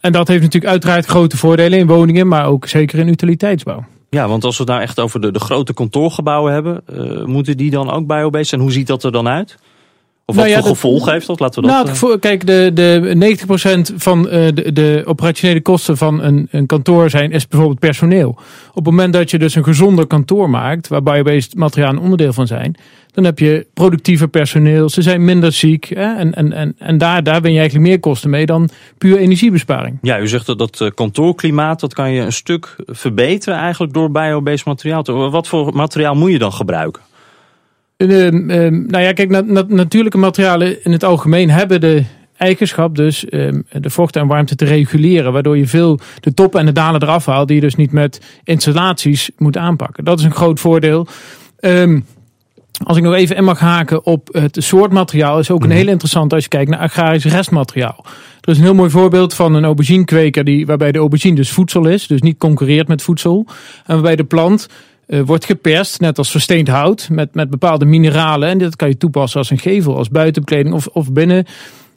en 0.00 0.12
dat 0.12 0.28
heeft 0.28 0.42
natuurlijk 0.42 0.72
uiteraard 0.72 1.06
grote 1.06 1.36
voordelen 1.36 1.78
in 1.78 1.86
woningen, 1.86 2.28
maar 2.28 2.46
ook 2.46 2.66
zeker 2.66 2.98
in 2.98 3.08
utiliteitsbouw. 3.08 3.84
Ja, 4.10 4.28
want 4.28 4.44
als 4.44 4.56
we 4.56 4.62
het 4.62 4.72
nou 4.72 4.82
echt 4.82 5.00
over 5.00 5.20
de, 5.20 5.30
de 5.30 5.40
grote 5.40 5.74
kantoorgebouwen 5.74 6.52
hebben, 6.52 6.80
eh, 6.86 7.24
moeten 7.24 7.56
die 7.56 7.70
dan 7.70 7.90
ook 7.90 8.06
biobased 8.06 8.46
zijn? 8.46 8.60
Hoe 8.60 8.72
ziet 8.72 8.86
dat 8.86 9.04
er 9.04 9.12
dan 9.12 9.28
uit? 9.28 9.58
Of 10.30 10.34
wat 10.36 10.44
Nou 10.44 10.56
ja, 10.56 10.60
voor 10.62 10.68
dat- 10.68 10.78
gevolgen 10.80 11.12
heeft 11.12 11.26
dat? 11.26 11.40
Laten 11.40 11.62
we 11.62 11.68
dat... 11.68 12.00
Nou, 12.00 12.12
eh, 12.12 12.20
kijk, 12.20 12.46
de, 12.46 12.70
de 12.74 13.36
90% 13.92 13.94
van 13.96 14.28
eh, 14.28 14.46
de, 14.54 14.72
de 14.72 15.02
operationele 15.04 15.60
kosten 15.60 15.96
van 15.96 16.22
een, 16.22 16.48
een 16.50 16.66
kantoor 16.66 17.10
zijn, 17.10 17.30
is 17.30 17.48
bijvoorbeeld 17.48 17.80
personeel. 17.80 18.28
Op 18.68 18.74
het 18.74 18.84
moment 18.84 19.12
dat 19.12 19.30
je 19.30 19.38
dus 19.38 19.54
een 19.54 19.64
gezonder 19.64 20.06
kantoor 20.06 20.50
maakt, 20.50 20.88
waar 20.88 21.02
biobased 21.02 21.54
materialen 21.56 21.96
een 21.96 22.02
onderdeel 22.02 22.32
van 22.32 22.46
zijn, 22.46 22.74
dan 23.12 23.24
heb 23.24 23.38
je 23.38 23.66
productiever 23.74 24.28
personeel, 24.28 24.88
ze 24.88 25.02
zijn 25.02 25.24
minder 25.24 25.52
ziek. 25.52 25.84
Hè, 25.94 26.14
en 26.14 26.34
en, 26.34 26.52
en, 26.52 26.74
en 26.78 26.98
daar, 26.98 27.22
daar 27.22 27.40
win 27.42 27.52
je 27.52 27.58
eigenlijk 27.58 27.88
meer 27.88 28.00
kosten 28.00 28.30
mee 28.30 28.46
dan 28.46 28.68
puur 28.98 29.16
energiebesparing. 29.18 29.98
Ja, 30.02 30.18
u 30.20 30.28
zegt 30.28 30.46
dat 30.46 30.58
dat 30.58 30.80
eh, 30.80 30.88
kantoorklimaat, 30.94 31.80
dat 31.80 31.94
kan 31.94 32.12
je 32.12 32.20
een 32.20 32.32
stuk 32.32 32.76
verbeteren 32.86 33.58
eigenlijk 33.58 33.92
door 33.92 34.10
biobased 34.10 34.66
materiaal. 34.66 35.02
te- 35.02 35.12
Wat 35.12 35.48
voor 35.48 35.74
materiaal 35.74 36.14
moet 36.14 36.30
je 36.32 36.38
dan 36.38 36.52
gebruiken? 36.52 37.02
Ehm, 37.98 38.46
nou 38.86 39.04
ja, 39.04 39.12
kijk, 39.12 39.30
na- 39.30 39.40
na- 39.40 39.64
natuurlijke 39.68 40.18
materialen 40.18 40.84
in 40.84 40.92
het 40.92 41.04
algemeen 41.04 41.50
hebben 41.50 41.80
de 41.80 42.04
eigenschap 42.36 42.96
dus 42.96 43.24
ehm, 43.24 43.60
de 43.70 43.90
vocht 43.90 44.16
en 44.16 44.26
warmte 44.26 44.54
te 44.54 44.64
reguleren. 44.64 45.32
Waardoor 45.32 45.58
je 45.58 45.66
veel 45.66 46.00
de 46.20 46.34
toppen 46.34 46.60
en 46.60 46.66
de 46.66 46.72
dalen 46.72 47.02
eraf 47.02 47.26
haalt 47.26 47.46
die 47.46 47.56
je 47.56 47.62
dus 47.62 47.74
niet 47.74 47.92
met 47.92 48.20
installaties 48.44 49.30
moet 49.36 49.56
aanpakken. 49.56 50.04
Dat 50.04 50.18
is 50.18 50.24
een 50.24 50.34
groot 50.34 50.60
voordeel. 50.60 51.06
Ehm, 51.60 52.00
als 52.84 52.96
ik 52.96 53.02
nog 53.02 53.14
even 53.14 53.36
in 53.36 53.44
mag 53.44 53.58
haken 53.58 54.06
op 54.06 54.28
het 54.32 54.56
soort 54.60 54.92
materiaal, 54.92 55.38
is 55.38 55.50
ook 55.50 55.64
een 55.64 55.70
heel 55.70 55.88
interessant 55.88 56.32
als 56.32 56.42
je 56.42 56.48
kijkt 56.48 56.70
naar 56.70 56.80
agrarisch 56.80 57.24
restmateriaal. 57.24 58.04
Er 58.40 58.48
is 58.48 58.58
een 58.58 58.64
heel 58.64 58.74
mooi 58.74 58.90
voorbeeld 58.90 59.34
van 59.34 59.54
een 59.54 59.64
auberginekweker 59.64 60.44
die, 60.44 60.66
waarbij 60.66 60.92
de 60.92 60.98
aubergine 60.98 61.34
dus 61.34 61.50
voedsel 61.50 61.86
is, 61.86 62.06
dus 62.06 62.20
niet 62.20 62.38
concurreert 62.38 62.88
met 62.88 63.02
voedsel. 63.02 63.46
En 63.86 63.94
waarbij 63.94 64.16
de 64.16 64.24
plant 64.24 64.68
eh, 65.08 65.20
wordt 65.20 65.44
geperst, 65.44 66.00
net 66.00 66.18
als 66.18 66.30
versteend 66.30 66.68
hout, 66.68 67.08
met, 67.10 67.34
met 67.34 67.50
bepaalde 67.50 67.84
mineralen. 67.84 68.48
En 68.48 68.58
dat 68.58 68.76
kan 68.76 68.88
je 68.88 68.96
toepassen 68.96 69.38
als 69.38 69.50
een 69.50 69.58
gevel, 69.58 69.96
als 69.96 70.08
buitenbekleding 70.08 70.74
of, 70.74 70.86
of 70.86 71.12
binnen. 71.12 71.44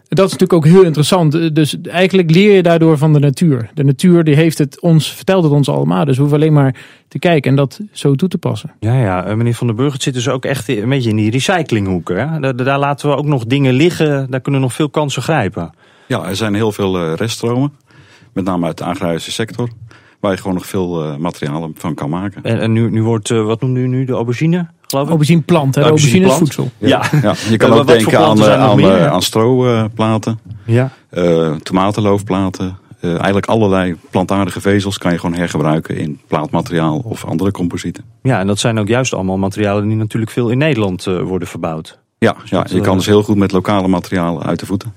Dat 0.08 0.25
is 0.25 0.32
natuurlijk 0.32 0.53
ook 0.53 0.74
heel 0.74 0.84
interessant. 0.84 1.36
Eh, 1.36 1.50
Dus 1.53 1.82
eigenlijk 1.82 2.32
leer 2.32 2.56
je 2.56 2.63
daardoor 2.63 2.98
van 2.98 3.13
de 3.13 3.20
natuur. 3.20 3.70
De 3.74 3.84
natuur 3.84 4.24
die 4.24 4.36
heeft 4.36 4.58
het 4.58 4.82
ons, 4.82 5.13
vertelt 5.13 5.44
het 5.44 5.53
ons 5.53 5.70
allemaal. 5.70 6.06
Dus 6.06 6.15
we 6.15 6.22
hoeven 6.22 6.39
alleen 6.39 6.53
maar 6.53 6.75
te 7.08 7.20
kijken 7.20 7.50
en 7.50 7.58
dat 7.58 7.80
zo 7.91 8.15
toe 8.15 8.30
te 8.30 8.38
passen. 8.38 8.72
Ja, 8.80 9.01
ja, 9.01 9.25
eh, 9.25 9.36
meneer 9.36 9.53
Van 9.53 9.68
den 9.68 9.75
Burg, 9.75 9.94
het 9.94 10.03
zit 10.03 10.13
dus 10.13 10.30
ook 10.30 10.46
echt 10.46 10.68
een 10.70 10.89
beetje 10.89 11.10
in 11.10 11.15
die 11.15 11.32
recyclinghoeken. 11.32 12.30
Hè? 12.30 12.39
Daar, 12.39 12.56
daar 12.56 12.80
laten 12.80 13.10
we 13.10 13.15
ook 13.15 13.25
nog 13.25 13.46
dingen 13.46 13.74
liggen, 13.74 14.27
daar 14.30 14.41
kunnen 14.41 14.62
nog 14.62 14.74
veel 14.74 14.89
kansen 14.89 15.22
grijpen. 15.22 15.72
Ja, 16.08 16.27
er 16.27 16.36
zijn 16.36 16.53
heel 16.53 16.72
veel 16.72 16.98
eh, 16.98 17.13
reststromen. 17.15 17.74
Met 18.34 18.44
name 18.44 18.65
uit 18.65 18.77
de 18.77 18.84
agrarische 18.84 19.32
sector. 19.32 19.70
Waar 20.22 20.32
je 20.32 20.38
gewoon 20.38 20.54
nog 20.54 20.66
veel 20.66 21.04
eh, 21.04 21.16
materialen 21.16 21.72
van 21.78 21.94
kan 21.94 22.10
maken. 22.10 22.44
En, 22.44 22.60
en 22.60 22.72
nu, 22.72 22.90
nu 22.90 23.04
wordt, 23.04 23.30
eh, 23.32 23.44
wat 23.46 23.62
noemde 23.62 23.80
u 23.80 23.88
nu, 23.88 24.06
de 24.06 24.13
aubergine, 24.13 24.68
geloof 24.88 25.04
ik? 25.04 25.10
Aubergine 25.10 25.42
plant, 25.42 25.75
hè? 25.75 25.82
Aubergine 25.82 26.25
is 26.28 26.34
voedsel. 26.34 26.72
Ja. 26.78 27.04
Ja, 27.22 27.34
je 27.50 27.58
kan 27.58 27.72
ook 27.72 27.88
denken 27.88 28.20
aan, 28.20 28.40
eh, 28.42 28.60
aan, 28.62 28.75
meer? 28.75 28.98
eh, 28.98 29.08
aan 29.12 29.22
stroplaten, 29.22 30.40
Ja. 30.66 30.92
eh 31.10 31.51
tomatenloofplaten, 31.56 32.78
eh, 33.00 33.10
eigenlijk 33.16 33.46
allerlei 33.46 33.96
plantaardige 34.10 34.62
vezels 34.62 34.98
kan 34.98 35.12
je 35.12 35.18
gewoon 35.18 35.36
hergebruiken 35.36 35.98
in 35.98 36.20
plaatmateriaal 36.28 36.98
of 37.06 37.25
andere 37.25 37.51
composieten. 37.51 38.04
Ja, 38.22 38.40
en 38.40 38.48
dat 38.48 38.60
zijn 38.60 38.80
ook 38.80 38.88
juist 38.88 39.13
allemaal 39.13 39.38
materialen 39.38 39.88
die 39.88 39.98
natuurlijk 39.98 40.32
veel 40.32 40.50
in 40.50 40.58
Nederland 40.58 41.08
eh, 41.08 41.22
worden 41.22 41.48
verbouwd. 41.48 42.00
Ja, 42.18 42.36
ja 42.46 42.62
dat, 42.62 42.72
je 42.72 42.82
kan 42.82 42.98
dus 42.98 43.06
heel 43.06 43.24
goed 43.24 43.38
met 43.38 43.51
lokale 43.51 43.88
materialen 43.88 44.44
uit 44.44 44.60
de 44.60 44.66
voeten. 44.66 44.94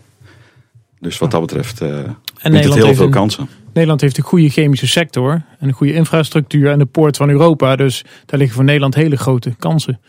Dus 1.00 1.18
wat 1.18 1.30
dat 1.30 1.40
betreft 1.40 1.80
eh 1.80 1.88
biedt 1.88 2.06
het 2.38 2.52
Nederland 2.52 2.82
heel 2.84 2.94
veel 2.94 3.04
een- 3.04 3.10
kansen. 3.10 3.48
Nederland 3.74 4.00
heeft 4.00 4.16
een 4.16 4.24
goede 4.24 4.48
chemische 4.48 4.86
sector 4.86 5.32
en 5.58 5.68
een 5.68 5.72
goede 5.72 5.92
infrastructuur 5.92 6.70
en 6.70 6.78
de 6.78 6.86
poort 6.86 7.16
van 7.16 7.28
Europa. 7.28 7.76
Dus 7.76 8.04
daar 8.26 8.38
liggen 8.38 8.56
voor 8.56 8.64
Nederland 8.64 8.94
hele 8.94 9.16
grote 9.16 9.54
kansen. 9.58 10.00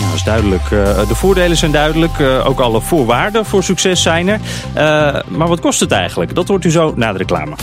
Ja, 0.00 0.06
dat 0.06 0.14
is 0.14 0.24
duidelijk. 0.24 0.62
Eh, 0.62 1.08
de 1.08 1.14
voordelen 1.14 1.56
zijn 1.56 1.72
duidelijk. 1.72 2.18
Eh, 2.18 2.46
ook 2.46 2.60
alle 2.60 2.80
voorwaarden 2.80 3.46
voor 3.46 3.62
succes 3.62 4.02
zijn 4.02 4.28
er. 4.28 4.40
Eh, 4.74 5.22
maar 5.28 5.48
wat 5.48 5.60
kost 5.60 5.80
het 5.80 5.92
eigenlijk? 5.92 6.34
Dat 6.34 6.48
hoort 6.48 6.64
u 6.64 6.70
zo 6.70 6.92
na 6.96 7.12
de 7.12 7.18
reclame. 7.18 7.54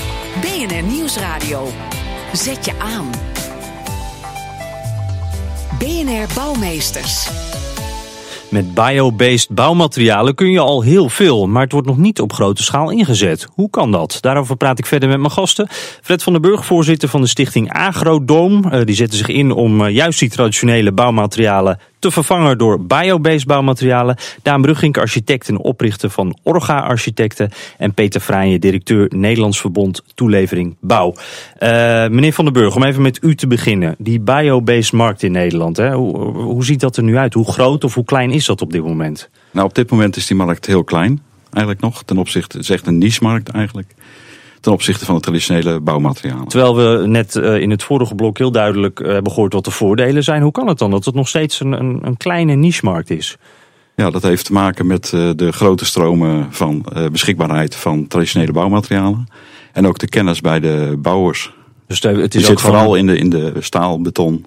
BNR 0.41 0.83
Nieuwsradio. 0.83 1.67
Zet 2.33 2.65
je 2.65 2.71
aan. 2.79 3.09
BNR 5.79 6.33
Bouwmeesters. 6.36 7.49
Met 8.50 8.74
biobased 8.74 9.50
bouwmaterialen 9.50 10.36
kun 10.36 10.51
je 10.51 10.60
al 10.60 10.82
heel 10.82 11.10
veel, 11.10 11.48
maar 11.48 11.63
het 11.63 11.72
wordt 11.72 11.88
nog 11.88 11.98
niet 11.98 12.22
op 12.22 12.34
grote 12.34 12.63
schaal 12.63 12.91
ingezet. 12.91 13.48
Hoe 13.53 13.70
kan 13.70 13.91
dat? 13.91 14.18
Daarover 14.22 14.56
praat 14.56 14.79
ik 14.79 14.86
verder 14.86 15.10
met 15.10 15.20
mijn 15.20 15.32
gasten. 15.32 15.68
Fred 16.01 16.24
van 16.24 16.34
den 16.34 16.41
Burg, 16.41 16.65
voorzitter 16.65 17.10
van 17.10 17.22
de 17.22 17.27
stichting 17.27 17.74
Agrodoom. 17.74 18.63
Eh, 18.63 18.86
die 18.86 18.96
zetten 18.96 19.18
zich 19.18 19.27
in 19.27 19.51
om 19.51 19.86
eh, 19.86 19.94
juist 19.94 20.20
die 20.20 20.29
traditionele 20.29 20.91
bouwmaterialen 20.91 21.79
te 22.00 22.12
vervangen 22.12 22.58
door 22.58 22.86
biobased 22.86 23.46
bouwmaterialen. 23.46 24.18
Daan 24.41 24.62
Brugink, 24.62 24.98
architect 24.98 25.50
en 25.50 25.58
oprichter 25.58 26.10
van 26.10 26.38
Orga 26.44 26.79
Architecten. 26.79 27.50
En 27.77 27.94
Peter 27.94 28.22
Vrijen, 28.22 28.62
directeur 28.62 29.08
Nederlands 29.15 29.60
Verbond 29.60 30.01
Toelevering 30.15 30.75
Bouw. 30.82 31.13
Eh, 31.58 31.70
meneer 32.08 32.34
van 32.34 32.46
den 32.46 32.53
Burg, 32.53 32.75
om 32.75 32.84
even 32.84 33.01
met 33.01 33.20
u 33.24 33.36
te 33.36 33.48
beginnen. 33.48 33.96
Die 33.98 34.20
biobased 34.20 34.94
markt 34.94 35.24
in 35.24 35.32
Nederland, 35.32 35.77
hè? 35.77 35.94
Hoe, 35.94 36.18
hoe 36.32 36.65
ziet 36.65 36.79
dat 36.79 36.98
er 36.98 37.03
nu 37.03 37.18
uit? 37.18 37.34
Hoe 37.34 37.51
groot 37.51 37.84
of 37.84 37.94
hoe 37.94 38.06
klein 38.06 38.32
is 38.32 38.46
dat 38.46 38.62
op 38.62 38.72
dit 38.72 38.84
moment? 38.84 39.29
Nou, 39.51 39.68
op 39.68 39.75
dit 39.75 39.89
moment 39.89 40.15
is 40.15 40.27
die 40.27 40.38
markt 40.38 40.65
heel 40.65 40.84
klein, 40.84 41.22
eigenlijk 41.51 41.84
nog. 41.84 42.03
Ten 42.03 42.18
opzichte, 42.18 42.58
het 42.58 42.65
is 42.65 42.75
echt 42.75 42.88
een 42.88 42.98
niche-markt 42.98 43.50
eigenlijk. 43.50 43.94
Ten 44.61 44.71
opzichte 44.71 45.05
van 45.05 45.15
de 45.15 45.21
traditionele 45.21 45.79
bouwmaterialen. 45.79 46.47
Terwijl 46.47 46.75
we 46.75 47.07
net 47.07 47.35
eh, 47.35 47.57
in 47.61 47.69
het 47.69 47.83
vorige 47.83 48.15
blok 48.15 48.37
heel 48.37 48.51
duidelijk 48.51 48.99
eh, 48.99 49.11
hebben 49.11 49.31
gehoord 49.31 49.53
wat 49.53 49.65
de 49.65 49.71
voordelen 49.71 50.23
zijn. 50.23 50.41
Hoe 50.41 50.51
kan 50.51 50.67
het 50.67 50.77
dan 50.77 50.91
dat 50.91 51.05
het 51.05 51.15
nog 51.15 51.27
steeds 51.27 51.59
een, 51.59 51.71
een, 51.71 51.99
een 52.03 52.17
kleine 52.17 52.53
niche-markt 52.55 53.09
is? 53.09 53.37
Ja, 53.95 54.09
dat 54.09 54.21
heeft 54.23 54.45
te 54.45 54.53
maken 54.53 54.87
met 54.87 55.13
eh, 55.13 55.29
de 55.35 55.51
grote 55.51 55.85
stromen 55.85 56.47
van 56.49 56.85
beschikbaarheid 57.11 57.75
van 57.75 58.07
traditionele 58.07 58.51
bouwmaterialen. 58.51 59.27
En 59.73 59.87
ook 59.87 59.99
de 59.99 60.07
kennis 60.07 60.41
bij 60.41 60.59
de 60.59 60.95
bouwers. 60.99 61.53
Dus 61.87 62.01
het 62.01 62.35
is 62.35 62.41
zit 62.41 62.51
ook 62.51 62.59
gewoon- 62.59 62.75
vooral 62.75 62.95
in 62.95 63.05
de, 63.05 63.17
in 63.17 63.29
de 63.29 63.53
staal, 63.59 64.01
beton 64.01 64.45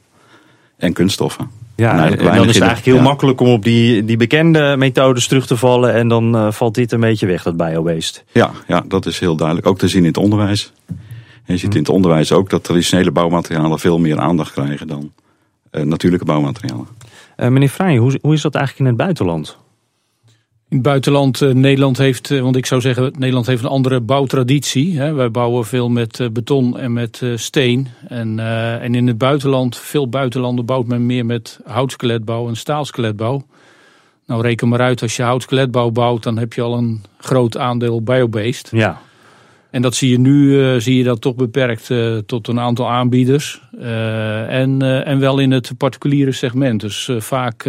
en 0.76 0.92
kunststoffen. 0.92 1.50
Ja, 1.82 2.06
en, 2.06 2.18
en 2.18 2.24
dan 2.24 2.48
is 2.48 2.54
het 2.54 2.62
eigenlijk 2.62 2.84
heel 2.84 2.94
ja. 2.96 3.02
makkelijk 3.02 3.40
om 3.40 3.48
op 3.48 3.62
die, 3.64 4.04
die 4.04 4.16
bekende 4.16 4.74
methodes 4.78 5.26
terug 5.26 5.46
te 5.46 5.56
vallen. 5.56 5.94
En 5.94 6.08
dan 6.08 6.36
eh, 6.36 6.50
valt 6.50 6.74
dit 6.74 6.92
een 6.92 7.00
beetje 7.00 7.26
weg, 7.26 7.42
dat 7.42 7.56
biobased. 7.56 8.24
Ja, 8.32 8.50
ja, 8.66 8.84
dat 8.88 9.06
is 9.06 9.18
heel 9.18 9.36
duidelijk. 9.36 9.66
Ook 9.66 9.78
te 9.78 9.88
zien 9.88 10.00
in 10.00 10.06
het 10.06 10.16
onderwijs. 10.16 10.72
En 11.44 11.54
je 11.54 11.56
ziet 11.56 11.74
in 11.74 11.80
het 11.80 11.88
onderwijs 11.88 12.32
ook 12.32 12.50
dat 12.50 12.64
traditionele 12.64 13.10
bouwmaterialen 13.10 13.78
veel 13.78 13.98
meer 13.98 14.18
aandacht 14.18 14.52
krijgen 14.52 14.86
dan 14.86 15.12
eh, 15.70 15.82
natuurlijke 15.82 16.26
bouwmaterialen. 16.26 16.86
Eh, 17.36 17.48
meneer 17.48 17.68
Fraaien, 17.68 18.00
hoe, 18.00 18.18
hoe 18.20 18.34
is 18.34 18.42
dat 18.42 18.54
eigenlijk 18.54 18.84
in 18.84 18.96
het 18.96 19.04
buitenland? 19.04 19.56
In 20.72 20.78
het 20.78 20.86
buitenland, 20.86 21.42
eh, 21.42 21.50
Nederland 21.50 21.98
heeft, 21.98 22.30
eh, 22.30 22.40
want 22.40 22.56
ik 22.56 22.66
zou 22.66 22.80
zeggen, 22.80 23.12
Nederland 23.18 23.46
heeft 23.46 23.62
een 23.62 23.68
andere 23.68 24.00
bouwtraditie. 24.00 24.98
Hè. 24.98 25.12
Wij 25.12 25.30
bouwen 25.30 25.64
veel 25.64 25.88
met 25.88 26.20
eh, 26.20 26.28
beton 26.28 26.78
en 26.78 26.92
met 26.92 27.22
steen. 27.34 27.88
En, 28.08 28.38
en 28.80 28.94
in 28.94 29.06
het 29.06 29.18
buitenland, 29.18 29.76
veel 29.76 30.08
buitenlanden 30.08 30.64
bouwt 30.64 30.86
men 30.86 31.06
meer 31.06 31.26
met 31.26 31.60
houtskeletbouw 31.64 32.48
en 32.48 32.56
staalskeletbouw. 32.56 33.42
Nou, 34.26 34.42
reken 34.42 34.68
maar 34.68 34.80
uit, 34.80 35.02
als 35.02 35.16
je 35.16 35.22
houtskeletbouw 35.22 35.90
bouwt, 35.90 36.22
dan 36.22 36.38
heb 36.38 36.52
je 36.52 36.62
al 36.62 36.76
een 36.76 37.02
groot 37.18 37.58
aandeel 37.58 38.02
biobased. 38.02 38.68
Ja. 38.70 39.00
En 39.70 39.82
dat 39.82 39.94
zie 39.94 40.10
je 40.10 40.18
nu, 40.18 40.80
zie 40.80 40.96
je 40.96 41.04
dat 41.04 41.20
toch 41.20 41.34
beperkt 41.34 41.90
tot 42.26 42.48
een 42.48 42.60
aantal 42.60 42.90
aanbieders. 42.90 43.62
En, 44.48 44.82
en 45.04 45.18
wel 45.18 45.38
in 45.38 45.50
het 45.50 45.72
particuliere 45.76 46.32
segment. 46.32 46.80
Dus 46.80 47.10
vaak 47.18 47.64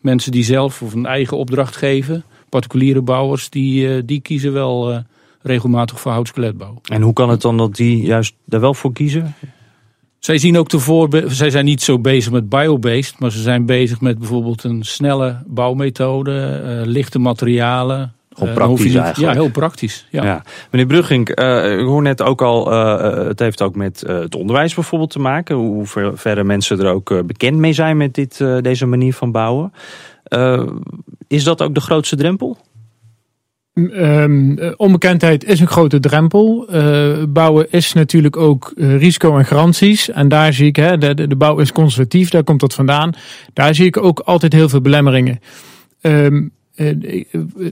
mensen 0.00 0.32
die 0.32 0.44
zelf 0.44 0.82
of 0.82 0.94
een 0.94 1.06
eigen 1.06 1.36
opdracht 1.36 1.76
geven, 1.76 2.24
particuliere 2.48 3.02
bouwers, 3.02 3.50
die, 3.50 3.94
eh, 3.94 4.02
die 4.04 4.20
kiezen 4.20 4.52
wel 4.52 4.92
eh, 4.92 4.98
regelmatig 5.42 6.00
voor 6.00 6.12
houtskeletbouw. 6.12 6.80
En 6.84 7.02
hoe 7.02 7.12
kan 7.12 7.30
het 7.30 7.40
dan 7.40 7.56
dat 7.56 7.76
die 7.76 8.02
juist 8.02 8.34
daar 8.44 8.60
wel 8.60 8.74
voor 8.74 8.92
kiezen? 8.92 9.34
Zij 10.18 10.38
zien 10.38 10.58
ook 10.58 10.68
de 10.68 10.78
voorbe- 10.78 11.24
zij 11.28 11.50
zijn 11.50 11.64
niet 11.64 11.82
zo 11.82 11.98
bezig 11.98 12.32
met 12.32 12.48
biobased, 12.48 13.18
maar 13.18 13.32
ze 13.32 13.42
zijn 13.42 13.66
bezig 13.66 14.00
met 14.00 14.18
bijvoorbeeld 14.18 14.64
een 14.64 14.84
snelle 14.84 15.42
bouwmethode, 15.46 16.62
eh, 16.64 16.86
lichte 16.86 17.18
materialen. 17.18 18.12
Gewoon 18.38 18.48
Eh, 18.48 18.54
praktisch 18.54 18.84
niet- 18.84 18.96
eigenlijk. 18.96 19.34
Ja, 19.34 19.40
heel 19.40 19.50
praktisch. 19.50 20.06
Ja. 20.10 20.24
Ja. 20.24 20.42
Meneer 20.70 20.86
Brugging, 20.86 21.28
eh, 21.28 21.78
ik 21.78 21.84
hoor 21.84 22.02
net 22.02 22.22
ook 22.22 22.42
al, 22.42 22.72
eh, 22.72 23.26
het 23.26 23.38
heeft 23.38 23.62
ook 23.62 23.74
met 23.74 24.04
het 24.06 24.34
onderwijs 24.34 24.74
bijvoorbeeld 24.74 25.10
te 25.10 25.18
maken. 25.18 25.56
Hoe 25.56 25.86
ver, 25.86 26.18
verre 26.18 26.44
mensen 26.44 26.80
er 26.80 26.92
ook 26.92 27.26
bekend 27.26 27.56
mee 27.56 27.72
zijn 27.72 27.96
met 27.96 28.14
dit, 28.14 28.44
deze 28.60 28.86
manier 28.86 29.14
van 29.14 29.32
bouwen. 29.32 29.72
Eh, 30.28 30.62
is 31.26 31.44
dat 31.44 31.62
ook 31.62 31.74
de 31.74 31.80
grootste 31.80 32.16
drempel? 32.16 32.56
Ehm, 33.74 34.58
eh, 34.58 34.72
onbekendheid 34.76 35.44
is 35.44 35.60
een 35.60 35.66
grote 35.68 36.00
drempel. 36.00 36.68
Eh, 36.68 37.22
bouwen 37.28 37.70
is 37.70 37.92
natuurlijk 37.92 38.36
ook 38.36 38.72
risico 38.76 39.36
en 39.38 39.44
garanties. 39.44 40.10
En 40.10 40.28
daar 40.28 40.52
zie 40.52 40.66
ik, 40.66 40.76
hè, 40.76 40.98
de, 40.98 41.14
de, 41.28 41.36
bouw 41.36 41.58
is 41.58 41.72
conservatief, 41.72 42.30
daar 42.30 42.44
komt 42.44 42.60
dat 42.60 42.74
vandaan. 42.74 43.12
Daar 43.52 43.74
zie 43.74 43.86
ik 43.86 43.96
ook 43.96 44.20
altijd 44.20 44.52
heel 44.52 44.68
veel 44.68 44.80
belemmeringen. 44.80 45.38
Ehm, 46.00 46.34
eh, 46.34 46.42
ik- 47.00 47.26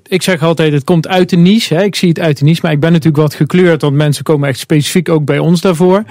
ik 0.09 0.23
zeg 0.23 0.43
altijd, 0.43 0.73
het 0.73 0.85
komt 0.85 1.09
uit 1.09 1.29
de 1.31 1.37
niche. 1.37 1.75
Hè. 1.75 1.83
Ik 1.83 1.95
zie 1.95 2.09
het 2.09 2.21
uit 2.21 2.39
de 2.39 2.45
niche, 2.45 2.61
maar 2.63 2.73
ik 2.73 2.81
ben 2.81 2.93
natuurlijk 2.93 3.23
wat 3.23 3.35
gekleurd, 3.35 3.83
want 3.83 3.95
mensen 3.95 4.25
komen 4.25 4.49
echt 4.49 4.59
specifiek 4.59 5.09
ook 5.09 5.25
bij 5.25 5.39
ons 5.39 5.61
daarvoor. 5.61 6.03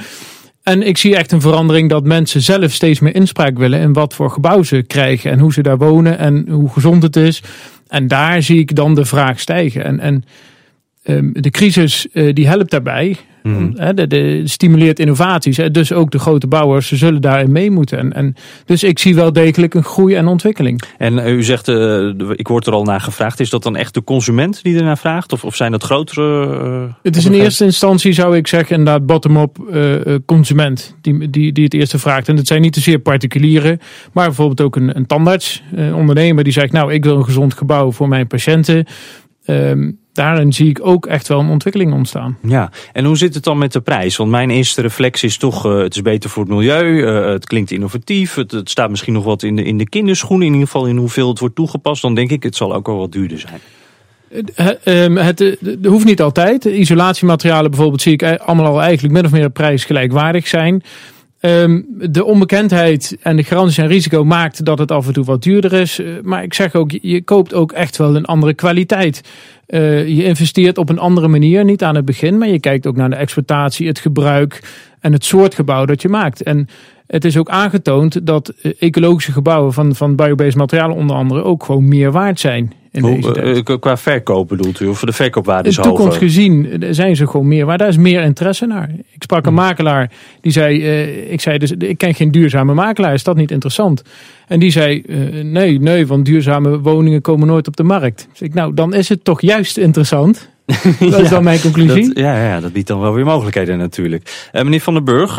En 0.63 0.81
ik 0.87 0.97
zie 0.97 1.15
echt 1.15 1.31
een 1.31 1.41
verandering 1.41 1.89
dat 1.89 2.03
mensen 2.03 2.41
zelf 2.41 2.71
steeds 2.71 2.99
meer 2.99 3.15
inspraak 3.15 3.57
willen 3.57 3.79
in 3.79 3.93
wat 3.93 4.13
voor 4.13 4.29
gebouw 4.31 4.63
ze 4.63 4.83
krijgen 4.87 5.31
en 5.31 5.39
hoe 5.39 5.53
ze 5.53 5.61
daar 5.61 5.77
wonen 5.77 6.17
en 6.17 6.45
hoe 6.49 6.69
gezond 6.69 7.03
het 7.03 7.15
is. 7.15 7.41
En 7.87 8.07
daar 8.07 8.41
zie 8.41 8.59
ik 8.59 8.75
dan 8.75 8.95
de 8.95 9.05
vraag 9.05 9.39
stijgen. 9.39 9.83
En, 9.83 9.99
en 9.99 10.23
ehm, 11.03 11.29
de 11.33 11.49
crisis 11.49 12.07
eh, 12.13 12.33
die 12.33 12.47
helpt 12.47 12.71
daarbij. 12.71 13.17
Hè, 13.73 13.93
de, 13.93 14.07
de 14.07 14.41
stimuleert 14.43 14.99
innovaties. 14.99 15.57
Hè, 15.57 15.71
dus 15.71 15.93
ook 15.93 16.11
de 16.11 16.19
grote 16.19 16.47
bouwers 16.47 16.87
ze 16.87 16.95
zullen 16.95 17.21
daarin 17.21 17.51
mee 17.51 17.71
moeten. 17.71 17.97
En, 17.97 18.13
en, 18.13 18.35
dus 18.65 18.83
ik 18.83 18.99
zie 18.99 19.15
wel 19.15 19.33
degelijk 19.33 19.73
een 19.73 19.83
groei 19.83 20.15
en 20.15 20.27
ontwikkeling. 20.27 20.81
En 20.97 21.19
eh, 21.19 21.33
u 21.33 21.43
zegt, 21.43 21.67
eh, 21.67 22.09
ik 22.35 22.47
word 22.47 22.67
er 22.67 22.73
al 22.73 22.83
naar 22.83 23.01
gevraagd. 23.01 23.39
Is 23.39 23.49
dat 23.49 23.63
dan 23.63 23.75
echt 23.75 23.93
de 23.93 24.03
consument 24.03 24.63
die 24.63 24.77
ernaar 24.77 24.97
vraagt? 24.97 25.33
Of, 25.33 25.43
of 25.43 25.55
zijn 25.55 25.71
dat 25.71 25.83
grotere... 25.83 26.57
eh, 26.57 26.93
Het 27.03 27.15
is 27.15 27.25
in 27.25 27.33
eerste 27.33 27.63
instantie, 27.63 28.13
zou 28.13 28.37
ik 28.37 28.47
zeggen, 28.47 28.77
inderdaad 28.77 29.05
bottom-up 29.05 29.57
consument 30.25 30.95
die, 31.01 31.29
die, 31.29 31.51
die 31.51 31.63
het 31.63 31.73
eerste 31.73 31.99
vraagt. 31.99 32.27
En 32.27 32.35
dat 32.35 32.47
zijn 32.47 32.61
niet 32.61 32.75
zozeer 32.75 32.99
particulieren, 32.99 33.79
maar 34.13 34.25
bijvoorbeeld 34.25 34.61
ook 34.61 34.75
een, 34.75 34.95
een 34.95 35.05
tandarts, 35.05 35.63
een 35.75 35.93
ondernemer 35.93 36.43
die 36.43 36.53
zegt, 36.53 36.71
nou, 36.71 36.93
ik 36.93 37.03
wil 37.03 37.17
een 37.17 37.25
gezond 37.25 37.53
gebouw 37.53 37.91
voor 37.91 38.07
mijn 38.07 38.27
patiënten. 38.27 38.85
Ehm, 39.45 39.91
daarin 40.15 40.53
zie 40.53 40.69
ik 40.69 40.79
ook 40.81 41.05
echt 41.05 41.27
wel 41.27 41.39
een 41.39 41.49
ontwikkeling 41.49 41.93
ontstaan. 41.93 42.37
Ja, 42.41 42.71
en 42.93 43.05
hoe 43.05 43.17
zit 43.17 43.33
het 43.33 43.43
dan 43.43 43.57
met 43.57 43.71
de 43.73 43.81
prijs? 43.81 44.15
Want 44.15 44.29
mijn 44.29 44.49
eerste 44.49 44.81
reflex 44.81 45.23
is 45.23 45.37
toch, 45.37 45.65
eh, 45.65 45.77
het 45.77 45.95
is 45.95 46.01
beter 46.01 46.29
voor 46.29 46.43
het 46.43 46.51
milieu, 46.51 47.05
eh, 47.05 47.25
het 47.31 47.45
klinkt 47.45 47.71
innovatief, 47.71 48.35
het, 48.35 48.51
het 48.51 48.69
staat 48.69 48.89
misschien 48.89 49.13
nog 49.13 49.23
wat 49.23 49.43
in 49.43 49.55
de, 49.55 49.63
in 49.63 49.77
de 49.77 49.89
kinderschoenen, 49.89 50.47
in 50.47 50.53
ieder 50.53 50.67
geval 50.67 50.87
in 50.87 50.97
hoeveel 50.97 51.29
het 51.29 51.39
wordt 51.39 51.55
toegepast. 51.55 52.01
Dan 52.01 52.15
denk 52.15 52.29
ik, 52.31 52.43
het 52.43 52.55
zal 52.55 52.73
ook 52.75 52.87
wel 52.87 52.97
wat 52.97 53.11
duurder 53.11 53.39
zijn. 53.39 53.59
Ehm, 54.83 55.15
het 55.15 55.41
eh, 55.41 55.51
d- 55.51 55.85
hoeft 55.85 56.05
niet 56.05 56.21
altijd. 56.21 56.65
Isolatiematerialen 56.65 57.71
bijvoorbeeld 57.71 58.01
zie 58.01 58.13
ik 58.13 58.23
allemaal 58.23 58.65
al 58.65 58.81
eigenlijk 58.81 59.13
min 59.13 59.25
of 59.25 59.31
meer 59.31 59.49
prijs 59.49 59.85
gelijkwaardig 59.85 60.47
zijn. 60.47 60.83
Ehm, 61.45 61.81
de 62.11 62.23
onbekendheid 62.25 63.17
en 63.21 63.35
de 63.35 63.43
garanties 63.43 63.77
en 63.77 63.87
risico 63.87 64.23
maakt 64.23 64.65
dat 64.65 64.79
het 64.79 64.91
af 64.91 65.07
en 65.07 65.13
toe 65.13 65.23
wat 65.25 65.43
duurder 65.43 65.73
is. 65.73 65.99
Eh, 65.99 66.07
maar 66.23 66.43
ik 66.43 66.53
zeg 66.53 66.75
ook, 66.75 66.91
je- 67.01 67.21
koopt 67.23 67.53
ook 67.53 67.71
echt 67.71 67.97
wel 67.97 68.15
een 68.15 68.25
andere 68.25 68.53
kwaliteit. 68.53 69.21
Eh, 69.65 70.07
je 70.07 70.23
investeert 70.23 70.77
op 70.77 70.89
een 70.89 70.99
andere 70.99 71.27
manier, 71.27 71.65
niet 71.65 71.83
aan 71.83 71.95
het 71.95 72.05
begin, 72.05 72.37
maar 72.37 72.47
je 72.47 72.59
kijkt 72.59 72.87
ook 72.87 72.95
naar 72.95 73.09
de 73.09 73.15
exploitatie, 73.15 73.87
het 73.87 73.99
gebruik 73.99 74.63
en 74.99 75.13
het 75.13 75.25
soort 75.25 75.55
gebouw 75.55 75.85
dat 75.85 76.01
je 76.01 76.09
maakt. 76.09 76.43
En 76.43 76.67
het 77.07 77.25
is 77.25 77.37
ook 77.37 77.49
aangetoond 77.49 78.25
dat 78.25 78.49
eh, 78.61 78.71
ecologische 78.79 79.31
gebouwen 79.31 79.73
van, 79.73 79.95
van 79.95 80.15
biobased 80.15 80.55
materialen 80.55 80.95
onder 80.95 81.15
andere 81.15 81.43
ook 81.43 81.63
gewoon 81.63 81.87
meer 81.87 82.11
waard 82.11 82.39
zijn. 82.39 82.73
In 82.95 83.01
deze 83.01 83.27
Hoe, 83.27 83.33
tijd. 83.33 83.69
eh, 83.69 83.79
qua 83.79 83.97
verkoop 83.97 84.47
bedoelt 84.47 84.79
u? 84.79 84.87
Of 84.87 84.99
de 84.99 85.11
verkoopwaarde 85.11 85.69
is 85.69 85.77
In 85.77 85.83
de 85.83 85.89
toekomst 85.89 86.17
gezien 86.17 86.81
eh, 86.81 86.87
zijn 86.91 87.15
ze 87.15 87.27
gewoon 87.27 87.47
meer. 87.47 87.65
Maar 87.65 87.77
daar 87.77 87.87
is 87.87 87.97
meer 87.97 88.23
interesse 88.23 88.65
naar. 88.65 88.89
Ik 89.11 89.23
sprak 89.23 89.45
een 89.45 89.53
makelaar 89.53 90.11
die 90.41 90.51
zei: 90.51 90.83
eh, 90.83 91.31
Ik 91.31 91.41
zei 91.41 91.57
dus, 91.57 91.71
ik 91.71 91.97
ken 91.97 92.13
geen 92.13 92.31
duurzame 92.31 92.73
makelaar. 92.73 93.13
Is 93.13 93.23
dat 93.23 93.35
niet 93.35 93.51
interessant? 93.51 94.01
En 94.47 94.59
die 94.59 94.71
zei: 94.71 95.03
Nee, 95.43 95.79
nee, 95.79 96.07
want 96.07 96.25
duurzame 96.25 96.79
woningen 96.79 97.21
komen 97.21 97.47
nooit 97.47 97.67
op 97.67 97.75
de 97.75 97.83
markt. 97.83 98.27
Dus 98.31 98.41
ik, 98.41 98.53
nou, 98.53 98.73
dan 98.73 98.93
is 98.93 99.09
het 99.09 99.23
toch 99.23 99.41
juist 99.41 99.77
interessant. 99.77 100.49
Dat 100.99 101.19
is 101.19 101.29
dan 101.29 101.43
mijn 101.43 101.61
conclusie. 101.61 102.07
Dat, 102.07 102.17
ja, 102.17 102.43
ja, 102.43 102.59
dat 102.59 102.73
biedt 102.73 102.87
dan 102.87 102.99
wel 102.99 103.13
weer 103.13 103.25
mogelijkheden 103.25 103.77
natuurlijk. 103.77 104.49
Uh, 104.53 104.61
meneer 104.61 104.81
Van 104.81 104.93
den 104.93 105.03
Burg, 105.03 105.35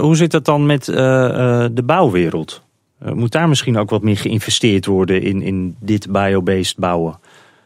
hoe 0.00 0.16
zit 0.16 0.30
dat 0.30 0.44
dan 0.44 0.66
met 0.66 0.84
de 0.84 1.82
bouwwereld? 1.84 2.62
Moet 2.98 3.32
daar 3.32 3.48
misschien 3.48 3.78
ook 3.78 3.90
wat 3.90 4.02
meer 4.02 4.16
geïnvesteerd 4.16 4.86
worden 4.86 5.22
in, 5.22 5.42
in 5.42 5.76
dit 5.80 6.12
biobased 6.12 6.76
bouwen? 6.76 7.18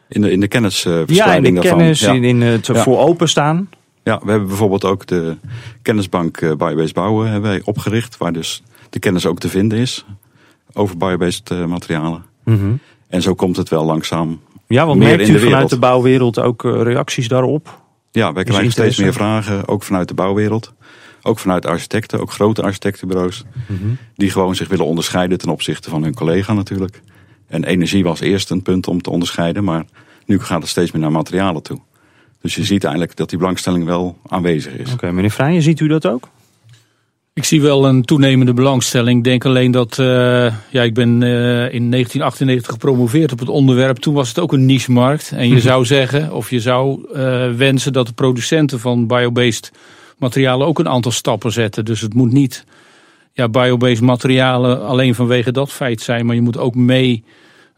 In 0.09 0.21
de, 0.21 0.31
in 0.31 0.39
de 0.39 0.47
kennisverspreiding 0.47 1.45
ja, 1.45 1.47
in 1.47 1.55
de 1.55 1.75
kennis, 1.75 2.01
in, 2.01 2.23
in 2.23 2.41
het 2.41 2.67
ja. 2.67 2.75
voor 2.83 2.99
openstaan. 2.99 3.69
Ja, 4.03 4.19
we 4.23 4.29
hebben 4.29 4.47
bijvoorbeeld 4.47 4.85
ook 4.85 5.05
de 5.05 5.37
kennisbank 5.81 6.39
biobased 6.39 6.93
bouwen 6.93 7.31
hebben 7.31 7.49
wij 7.49 7.61
opgericht. 7.63 8.17
Waar 8.17 8.33
dus 8.33 8.63
de 8.89 8.99
kennis 8.99 9.25
ook 9.25 9.39
te 9.39 9.49
vinden 9.49 9.77
is 9.77 10.05
over 10.73 10.97
biobased 10.97 11.49
materialen. 11.67 12.23
Mm 12.43 12.59
-hmm. 12.59 12.79
En 13.07 13.21
zo 13.21 13.33
komt 13.33 13.57
het 13.57 13.69
wel 13.69 13.85
langzaam 13.85 14.39
ja, 14.73 14.85
want 14.85 14.99
merkt 14.99 15.29
u 15.29 15.39
vanuit 15.39 15.69
de 15.69 15.79
bouwwereld 15.79 16.39
ook 16.39 16.65
eh, 16.65 16.81
reacties 16.81 17.27
daarop? 17.27 17.81
Ja, 18.11 18.33
wij 18.33 18.43
krijgen 18.43 18.71
steeds 18.71 18.97
meer 18.97 19.13
vragen, 19.13 19.67
ook 19.67 19.83
vanuit 19.83 20.07
de 20.07 20.13
bouwwereld. 20.13 20.73
Ook 21.23 21.39
vanuit 21.39 21.65
architecten, 21.65 22.19
ook 22.19 22.31
grote 22.31 22.61
architectenbureaus. 22.61 23.43
Mhm. 23.67 23.93
Die 24.15 24.29
gewoon 24.29 24.55
zich 24.55 24.67
willen 24.67 24.85
onderscheiden 24.85 25.37
ten 25.37 25.49
opzichte 25.49 25.89
van 25.89 26.03
hun 26.03 26.13
collega 26.13 26.53
natuurlijk. 26.53 27.01
En 27.47 27.63
energie 27.63 28.03
was 28.03 28.19
eerst 28.19 28.49
een 28.49 28.61
punt 28.61 28.87
om 28.87 29.01
te 29.01 29.09
onderscheiden, 29.09 29.63
maar 29.63 29.85
nu 30.25 30.39
gaat 30.39 30.61
het 30.61 30.69
steeds 30.69 30.91
meer 30.91 31.01
naar 31.01 31.11
materialen 31.11 31.63
toe. 31.63 31.79
Dus 32.41 32.55
je 32.55 32.63
ziet 32.63 32.83
eigenlijk 32.83 33.15
dat 33.15 33.29
die 33.29 33.37
belangstelling 33.37 33.85
wel 33.85 34.17
aanwezig 34.27 34.73
is. 34.73 34.93
Oké, 34.93 35.11
meneer 35.11 35.31
Vrijen, 35.31 35.61
ziet 35.61 35.79
u 35.79 35.87
dat 35.87 36.07
ook? 36.07 36.29
Ik 37.35 37.43
zie 37.43 37.61
wel 37.61 37.87
een 37.87 38.03
toenemende 38.03 38.53
belangstelling. 38.53 39.17
Ik 39.17 39.23
denk 39.23 39.45
alleen 39.45 39.71
dat, 39.71 39.97
uh, 39.97 40.05
ja, 40.69 40.81
ik 40.81 40.93
ben 40.93 41.09
uh, 41.09 41.73
in 41.73 41.91
1998 41.91 42.71
gepromoveerd 42.71 43.31
op 43.31 43.39
het 43.39 43.49
onderwerp. 43.49 43.97
Toen 43.97 44.13
was 44.13 44.27
het 44.27 44.39
ook 44.39 44.53
een 44.53 44.65
niche-markt. 44.65 45.31
En 45.35 45.47
je 45.47 45.59
zou 45.59 45.85
zeggen, 45.85 46.33
of 46.33 46.49
je 46.49 46.59
zou 46.59 47.05
uh, 47.15 47.51
wensen 47.51 47.93
dat 47.93 48.07
de 48.07 48.13
producenten 48.13 48.79
van 48.79 49.07
biobased 49.07 49.71
materialen 50.17 50.67
ook 50.67 50.79
een 50.79 50.89
aantal 50.89 51.11
stappen 51.11 51.51
zetten. 51.51 51.85
Dus 51.85 52.01
het 52.01 52.13
moet 52.13 52.31
niet 52.31 52.65
ja, 53.33 53.49
biobased 53.49 54.01
materialen 54.01 54.85
alleen 54.85 55.15
vanwege 55.15 55.51
dat 55.51 55.71
feit 55.71 56.01
zijn. 56.01 56.25
Maar 56.25 56.35
je 56.35 56.41
moet 56.41 56.57
ook 56.57 56.75
mee, 56.75 57.23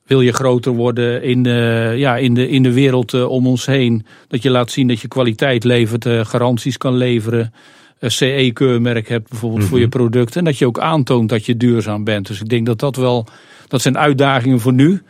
wil 0.06 0.22
je 0.22 0.34
groter 0.34 0.72
worden 0.72 1.24
in 1.24 1.44
de, 1.44 1.94
ja, 1.98 2.18
in 2.18 2.34
de, 2.34 2.50
in 2.50 2.64
de 2.64 2.74
wereld 2.74 3.14
om 3.28 3.48
ons 3.48 3.66
heen. 3.66 4.06
Dat 4.28 4.42
je 4.42 4.50
laat 4.50 4.72
zien 4.72 4.88
dat 4.88 5.00
je 5.00 5.08
kwaliteit 5.08 5.64
levert, 5.64 6.08
garanties 6.28 6.78
kan 6.78 6.96
leveren. 6.96 7.54
CE-keurmerk 8.00 9.10
hebt 9.10 9.30
bijvoorbeeld 9.30 9.64
voor 9.64 9.80
je 9.80 9.88
mhm. 9.88 9.98
product. 9.98 10.36
En 10.36 10.44
dat 10.44 10.58
je 10.58 10.66
ook 10.66 10.80
aantoont 10.80 11.30
dat 11.30 11.46
je 11.46 11.58
duurzaam 11.58 12.04
bent. 12.04 12.28
Dus 12.28 12.42
ik 12.42 12.50
denk 12.50 12.66
dat 12.66 12.80
dat 12.80 12.96
wel, 12.96 13.28
dat 13.68 13.82
zijn 13.82 13.98
uitdagingen 13.98 14.60
voor 14.60 14.74
nu. 14.74 15.02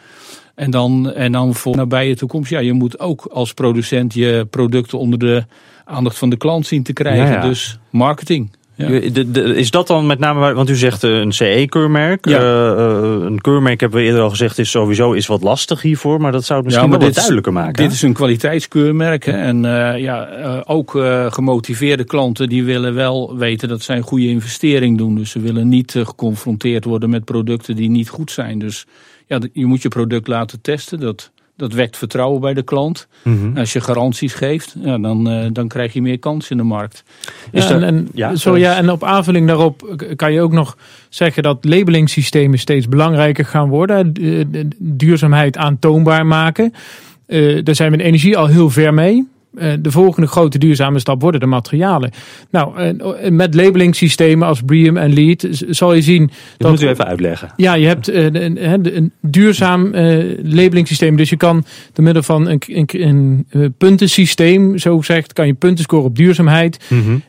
En 0.55 0.71
dan, 0.71 1.11
en 1.11 1.31
dan 1.31 1.55
voor 1.55 1.75
nabije 1.75 2.15
toekomst, 2.15 2.49
ja, 2.49 2.59
je 2.59 2.73
moet 2.73 2.99
ook 2.99 3.25
als 3.25 3.53
producent 3.53 4.13
je 4.13 4.47
producten 4.49 4.99
onder 4.99 5.19
de 5.19 5.45
aandacht 5.85 6.17
van 6.17 6.29
de 6.29 6.37
klant 6.37 6.67
zien 6.67 6.83
te 6.83 6.93
krijgen. 6.93 7.41
Dus 7.41 7.79
marketing. 7.89 8.49
Ja. 8.77 8.87
is 9.53 9.71
dat 9.71 9.87
dan 9.87 10.05
met 10.05 10.19
name, 10.19 10.53
want 10.53 10.69
u 10.69 10.75
zegt 10.75 11.03
een 11.03 11.31
CE-keurmerk. 11.31 12.29
Ja. 12.29 12.39
Uh, 12.39 13.25
een 13.25 13.41
keurmerk 13.41 13.79
hebben 13.79 13.99
we 13.99 14.05
eerder 14.05 14.21
al 14.21 14.29
gezegd 14.29 14.57
is 14.57 14.69
sowieso 14.69 15.11
is 15.11 15.27
wat 15.27 15.43
lastig 15.43 15.81
hiervoor, 15.81 16.21
maar 16.21 16.31
dat 16.31 16.45
zou 16.45 16.57
het 16.57 16.67
misschien 16.67 16.89
ja, 16.89 16.97
wel 16.97 17.05
wat 17.05 17.15
duidelijker 17.15 17.53
maken. 17.53 17.83
Dit 17.83 17.91
is 17.91 18.01
een 18.01 18.13
kwaliteitskeurmerk 18.13 19.25
hè, 19.25 19.31
en 19.31 19.63
uh, 19.63 19.99
ja, 19.99 20.39
uh, 20.39 20.61
ook 20.65 20.91
gemotiveerde 21.29 22.03
klanten 22.03 22.49
die 22.49 22.63
willen 22.63 22.93
wel 22.93 23.37
weten 23.37 23.67
dat 23.67 23.81
zij 23.81 23.97
een 23.97 24.03
goede 24.03 24.27
investering 24.27 24.97
doen. 24.97 25.15
Dus 25.15 25.31
ze 25.31 25.39
willen 25.39 25.69
niet 25.69 25.91
geconfronteerd 25.91 26.85
worden 26.85 27.09
met 27.09 27.25
producten 27.25 27.75
die 27.75 27.89
niet 27.89 28.09
goed 28.09 28.31
zijn. 28.31 28.59
Dus 28.59 28.85
ja, 29.27 29.39
je 29.53 29.65
moet 29.65 29.81
je 29.81 29.89
product 29.89 30.27
laten 30.27 30.61
testen. 30.61 30.99
Dat 30.99 31.31
dat 31.55 31.73
wekt 31.73 31.97
vertrouwen 31.97 32.41
bij 32.41 32.53
de 32.53 32.63
klant. 32.63 33.07
Mhm. 33.23 33.57
Als 33.57 33.73
je 33.73 33.81
garanties 33.81 34.33
geeft, 34.33 34.75
ja, 34.79 34.97
dan, 34.97 35.31
uh, 35.31 35.45
dan 35.51 35.67
krijg 35.67 35.93
je 35.93 36.01
meer 36.01 36.19
kans 36.19 36.49
in 36.49 36.57
de 36.57 36.63
markt. 36.63 37.03
Ja, 37.51 37.69
en, 37.69 37.83
en, 37.83 38.07
ja, 38.13 38.35
zo, 38.35 38.57
ja, 38.57 38.77
en 38.77 38.91
op 38.91 39.03
aanvulling 39.03 39.47
daarop 39.47 39.95
kan 40.15 40.33
je 40.33 40.41
ook 40.41 40.51
nog 40.51 40.77
zeggen 41.09 41.43
dat 41.43 41.65
labelingssystemen 41.65 42.59
steeds 42.59 42.87
belangrijker 42.87 43.45
gaan 43.45 43.69
worden. 43.69 44.13
Duurzaamheid 44.79 45.57
aantoonbaar 45.57 46.25
maken. 46.25 46.73
Uh, 47.27 47.63
daar 47.63 47.75
zijn 47.75 47.91
we 47.91 47.97
in 47.97 48.05
energie 48.05 48.37
al 48.37 48.47
heel 48.47 48.69
ver 48.69 48.93
mee. 48.93 49.27
Eh, 49.57 49.73
de 49.79 49.91
volgende 49.91 50.27
grote 50.27 50.57
duurzame 50.57 50.99
stap 50.99 51.21
worden 51.21 51.39
de 51.39 51.45
materialen. 51.45 52.11
Nou, 52.49 52.81
uh, 52.81 53.29
met 53.29 53.55
labelingssystemen 53.55 54.47
als 54.47 54.61
BREEAM 54.61 54.97
en 54.97 55.13
LEED 55.13 55.47
zal 55.69 55.93
je 55.93 56.01
zien. 56.01 56.25
Dat, 56.27 56.35
dat 56.57 56.71
moet 56.71 56.81
u 56.81 56.87
even 56.87 57.05
uitleggen. 57.05 57.53
Ja, 57.55 57.73
je 57.73 57.87
hebt 57.87 58.09
uh, 58.09 58.23
een, 58.23 58.95
een, 58.95 59.11
duurzaam 59.21 59.91
labelingssysteem. 60.43 61.17
Dus 61.17 61.29
je 61.29 61.37
kan 61.37 61.65
door 61.93 62.03
middel 62.05 62.23
van 62.23 62.47
een, 62.47 62.61
een, 62.65 63.45
een 63.49 63.73
puntensysteem, 63.77 64.77
zo 64.77 64.97
gezegd, 64.97 65.33
kan 65.33 65.47
je 65.47 65.53
punten 65.53 65.83
scoren 65.83 66.05
op 66.05 66.15
duurzaamheid. 66.15 66.85
Mm 66.89 67.23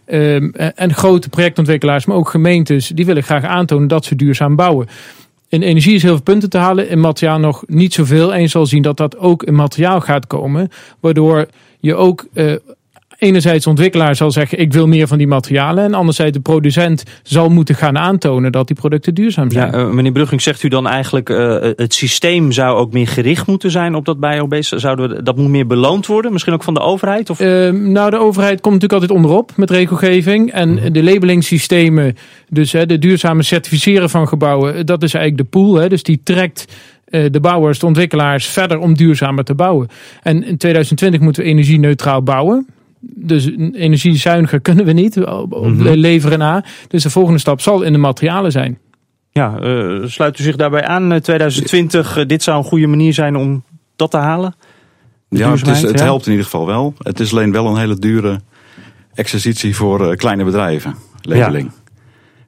en 0.74 0.94
grote 0.94 1.28
projectontwikkelaars, 1.28 2.04
maar 2.04 2.16
ook 2.16 2.28
gemeentes, 2.28 2.88
die 2.88 3.06
willen 3.06 3.22
graag 3.22 3.44
aantonen 3.44 3.88
dat 3.88 4.04
ze 4.04 4.16
duurzaam 4.16 4.56
bouwen. 4.56 4.86
In 5.48 5.62
energie 5.62 5.94
is 5.94 6.02
heel 6.02 6.12
veel 6.12 6.22
punten 6.22 6.50
te 6.50 6.58
halen, 6.58 6.88
in 6.88 7.00
materiaal 7.00 7.38
nog 7.38 7.64
niet 7.66 7.94
zoveel. 7.94 8.34
En 8.34 8.40
je 8.40 8.46
zal 8.46 8.66
zien 8.66 8.82
dat 8.82 8.96
dat 8.96 9.18
ook 9.18 9.42
in 9.42 9.54
materiaal 9.54 10.00
gaat 10.00 10.26
komen, 10.26 10.68
waardoor 11.00 11.46
je 11.80 11.94
ook 11.94 12.26
uh, 12.34 12.54
enerzijds 13.18 13.66
ontwikkelaar 13.66 14.16
zal 14.16 14.30
zeggen 14.30 14.58
ik 14.58 14.72
wil 14.72 14.86
meer 14.86 15.06
van 15.06 15.18
die 15.18 15.26
materialen. 15.26 15.84
En 15.84 15.94
anderzijds 15.94 16.32
de 16.32 16.40
producent 16.40 17.02
zal 17.22 17.48
moeten 17.48 17.74
gaan 17.74 17.98
aantonen 17.98 18.52
dat 18.52 18.66
die 18.66 18.76
producten 18.76 19.14
duurzaam 19.14 19.50
zijn. 19.50 19.70
Ja, 19.70 19.78
uh, 19.78 19.90
meneer 19.90 20.12
Brugging, 20.12 20.42
zegt 20.42 20.62
u 20.62 20.68
dan 20.68 20.86
eigenlijk 20.86 21.28
uh, 21.28 21.56
het 21.60 21.94
systeem 21.94 22.52
zou 22.52 22.76
ook 22.76 22.92
meer 22.92 23.08
gericht 23.08 23.46
moeten 23.46 23.70
zijn 23.70 23.94
op 23.94 24.04
dat 24.04 24.20
biobased? 24.20 24.80
Zouden 24.80 25.08
we, 25.08 25.22
dat 25.22 25.36
moet 25.36 25.48
meer 25.48 25.66
beloond 25.66 26.06
worden? 26.06 26.32
Misschien 26.32 26.54
ook 26.54 26.62
van 26.62 26.74
de 26.74 26.80
overheid? 26.80 27.30
Of? 27.30 27.40
Uh, 27.40 27.70
nou, 27.70 28.10
de 28.10 28.18
overheid 28.18 28.60
komt 28.60 28.74
natuurlijk 28.74 29.02
altijd 29.02 29.10
onderop 29.10 29.52
met 29.56 29.70
regelgeving. 29.70 30.52
En 30.52 30.70
mm. 30.70 30.92
de 30.92 31.02
labelingssystemen, 31.02 32.16
dus 32.48 32.70
de 32.70 32.98
duurzame 32.98 33.42
certificeren 33.42 34.10
van 34.10 34.28
gebouwen, 34.28 34.86
dat 34.86 35.02
is 35.02 35.14
eigenlijk 35.14 35.50
de 35.50 35.58
pool. 35.58 35.74
Hè, 35.74 35.88
dus 35.88 36.02
die 36.02 36.20
trekt 36.22 36.64
eh, 36.66 36.95
de 37.30 37.40
bouwers, 37.40 37.78
de 37.78 37.86
ontwikkelaars 37.86 38.46
verder 38.46 38.78
om 38.78 38.94
duurzamer 38.94 39.44
te 39.44 39.54
bouwen. 39.54 39.88
En 40.22 40.44
in 40.44 40.56
2020 40.56 41.20
moeten 41.20 41.42
we 41.42 41.48
energie-neutraal 41.48 42.22
bouwen. 42.22 42.66
Dus 43.00 43.50
energiezuiniger 43.72 44.60
kunnen 44.60 44.84
we 44.84 44.92
niet 44.92 45.16
mm 45.16 45.80
leveren 45.80 46.38
na. 46.38 46.64
Dus 46.88 47.02
de 47.02 47.10
volgende 47.10 47.38
stap 47.38 47.60
zal 47.60 47.82
in 47.82 47.92
de 47.92 47.98
materialen 47.98 48.52
zijn. 48.52 48.78
Ja, 49.30 49.60
uh, 49.62 50.06
sluit 50.06 50.38
u 50.38 50.42
zich 50.42 50.56
daarbij 50.56 50.84
aan? 50.84 51.20
2020, 51.20 52.16
uh, 52.16 52.26
dit 52.26 52.42
zou 52.42 52.58
een 52.58 52.64
goede 52.64 52.86
manier 52.86 53.12
zijn 53.12 53.36
om 53.36 53.64
dat 53.96 54.10
te 54.10 54.16
halen? 54.16 54.54
Ja, 55.28 55.50
het, 55.50 55.66
is, 55.66 55.82
het 55.82 56.00
helpt 56.00 56.24
in 56.24 56.30
ieder 56.30 56.44
geval 56.44 56.66
wel. 56.66 56.94
Het 56.98 57.20
is 57.20 57.32
alleen 57.32 57.52
wel 57.52 57.66
een 57.66 57.76
hele 57.76 57.98
dure 57.98 58.40
exercitie 59.14 59.76
voor 59.76 60.16
kleine 60.16 60.44
bedrijven, 60.44 60.94
labeling. 61.22 61.70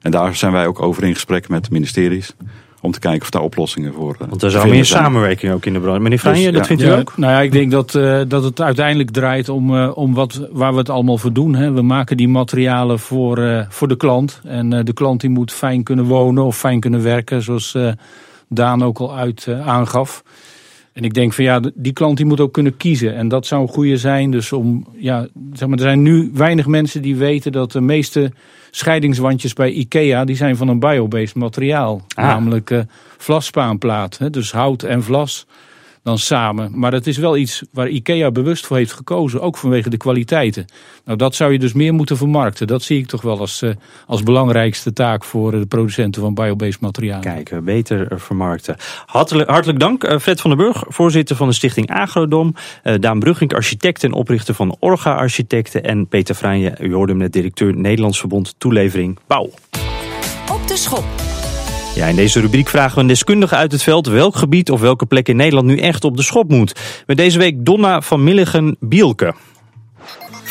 En 0.01 0.11
daar 0.11 0.35
zijn 0.35 0.53
wij 0.53 0.67
ook 0.67 0.83
over 0.83 1.03
in 1.05 1.15
gesprek 1.15 1.49
met 1.49 1.71
ministeries. 1.71 2.35
Om 2.81 2.91
te 2.91 2.99
kijken 2.99 3.23
of 3.23 3.31
daar 3.31 3.43
oplossingen 3.43 3.93
voor 3.93 4.17
uh, 4.23 4.29
Want 4.29 4.43
er 4.43 4.51
zou 4.51 4.69
meer 4.69 4.85
samenwerking 4.85 5.53
ook 5.53 5.67
in 5.67 5.73
de 5.73 5.81
branche. 5.81 6.01
Meneer 6.01 6.19
Franje, 6.19 6.45
dus, 6.45 6.53
dat 6.59 6.67
vindt 6.67 6.83
u 6.83 6.91
ook? 6.91 7.13
Nou 7.17 7.33
ja, 7.33 7.41
ik 7.41 7.53
denk 7.53 7.71
dat, 7.71 7.95
uh, 7.95 8.21
dat 8.29 8.45
het 8.45 8.61
uiteindelijk 8.61 9.11
draait 9.11 9.49
om, 9.49 9.75
uh, 9.75 9.91
om 9.95 10.15
wat, 10.15 10.49
waar 10.53 10.73
we 10.73 10.79
het 10.79 10.91
allemaal 10.91 11.19
voor 11.19 11.33
doen. 11.33 11.55
Hè. 11.55 11.73
We 11.73 11.83
maken 11.83 12.17
die 12.17 12.29
materialen 12.29 12.99
voor, 12.99 13.67
voor 13.69 13.89
de 13.89 13.97
klant. 13.97 14.41
En 14.45 14.85
de 14.85 14.93
klant 14.93 15.21
die 15.21 15.31
moet 15.31 15.53
fijn 15.53 15.83
kunnen 15.83 16.05
wonen 16.05 16.45
of 16.45 16.59
fijn 16.59 16.81
kunnen 16.81 17.03
werken, 17.03 17.43
zoals 17.43 17.77
Daan 18.49 18.85
ook 18.85 18.99
al 18.99 19.17
uit 19.17 19.49
aangaf. 19.65 20.23
En 20.99 21.05
ik 21.05 21.15
denk 21.15 21.33
van 21.33 21.45
ja, 21.45 21.61
die 21.75 21.93
klant 21.93 22.17
die 22.17 22.27
moet 22.27 22.41
ook 22.41 22.53
kunnen 22.53 22.77
kiezen. 22.77 23.15
En 23.15 23.29
dat 23.29 23.47
zou 23.47 23.63
een 23.63 23.69
goede 23.69 23.97
zijn. 23.97 24.31
Dus 24.31 24.53
om, 24.53 24.87
ja, 24.97 25.27
zeg 25.53 25.69
maar, 25.69 25.79
er 25.79 25.85
zijn 25.85 26.03
nu 26.03 26.31
weinig 26.35 26.67
mensen 26.67 27.03
die 27.03 27.17
weten 27.17 27.53
dat 27.53 27.73
de 27.73 27.81
meeste 27.81 28.33
scheidingswandjes 28.71 29.53
bij 29.53 29.71
IKEA, 29.71 30.25
die 30.25 30.37
zijn 30.37 30.57
van 30.57 30.69
een 30.69 30.79
biobased 30.79 31.35
materiaal. 31.35 32.03
Ah. 32.15 32.25
Namelijk 32.25 32.71
uh, 32.71 32.81
vlasspaanplaat. 33.17 34.19
Hè, 34.19 34.31
dus 34.31 34.53
hout 34.53 34.83
en 34.83 35.03
vlas 35.03 35.47
dan 36.09 36.19
samen. 36.19 36.71
Maar 36.75 36.93
het 36.93 37.07
is 37.07 37.17
wel 37.17 37.37
iets 37.37 37.63
waar 37.73 37.89
IKEA 37.89 38.31
bewust 38.31 38.67
voor 38.67 38.77
heeft 38.77 38.93
gekozen, 38.93 39.41
ook 39.41 39.57
vanwege 39.57 39.91
de 39.91 39.97
kwaliteiten. 39.97 40.65
Nou, 41.05 41.19
dat 41.19 41.35
zou 41.35 41.53
je 41.53 41.59
dus 41.59 41.73
meer 41.73 41.95
moeten 41.95 42.17
vermarkten. 42.17 42.67
Dat 42.67 42.83
zie 42.83 42.99
ik 42.99 43.07
toch 43.07 43.23
wel 43.23 43.39
als, 43.39 43.63
uh, 43.63 43.71
als 44.07 44.23
belangrijkste 44.23 44.93
taak 44.93 45.25
voor 45.25 45.51
de 45.51 45.67
producenten 45.67 46.23
van 46.23 46.35
biobased 46.35 46.81
materialen. 46.81 47.21
Kijk, 47.21 47.65
beter 47.65 48.21
vermarkten. 48.21 48.77
Hartelijk, 49.07 49.51
hartelijk 49.51 49.81
dank, 49.81 50.21
Fred 50.21 50.41
van 50.41 50.51
der 50.51 50.59
Burg, 50.59 50.85
voorzitter 50.89 51.37
van 51.37 51.49
de 51.49 51.55
stichting 51.55 51.91
Agrodom. 51.91 52.55
Uh, 52.85 52.95
Daan 53.01 53.19
Brugging, 53.19 53.55
architect 53.55 54.05
en 54.05 54.13
oprichter 54.13 54.55
van 54.55 54.77
Orga 54.79 55.15
Architecten. 55.15 55.85
En 55.85 56.07
Peter 56.07 56.35
Franje, 56.35 56.77
u 56.81 56.95
hoorde 56.95 57.13
hem 57.13 57.21
net 57.21 57.33
directeur 57.33 57.77
Nederlands 57.77 58.19
Verbond 58.19 58.55
Toelevering 58.59 59.19
Bouw. 59.27 59.51
Op 60.53 60.69
de 60.69 60.77
schop. 60.77 61.28
Ja, 61.95 62.07
in 62.07 62.17
deze 62.17 62.41
rubriek 62.41 62.69
vragen 62.69 62.95
we 62.95 63.01
een 63.01 63.07
deskundige 63.07 63.55
uit 63.55 63.73
het 63.73 63.83
veld 63.83 64.07
welk 64.07 64.37
gebied 64.37 64.71
of 64.71 64.81
welke 64.81 65.07
plek 65.07 65.29
in 65.29 65.37
Nederland 65.37 65.67
nu 65.67 65.79
echt 65.79 66.05
op 66.05 66.17
de 66.17 66.23
schop 66.23 66.51
moet. 66.51 66.81
Met 67.07 67.17
deze 67.17 67.39
week 67.39 67.65
Donna 67.65 68.01
van 68.01 68.25
Milligen-Bielke. 68.25 69.35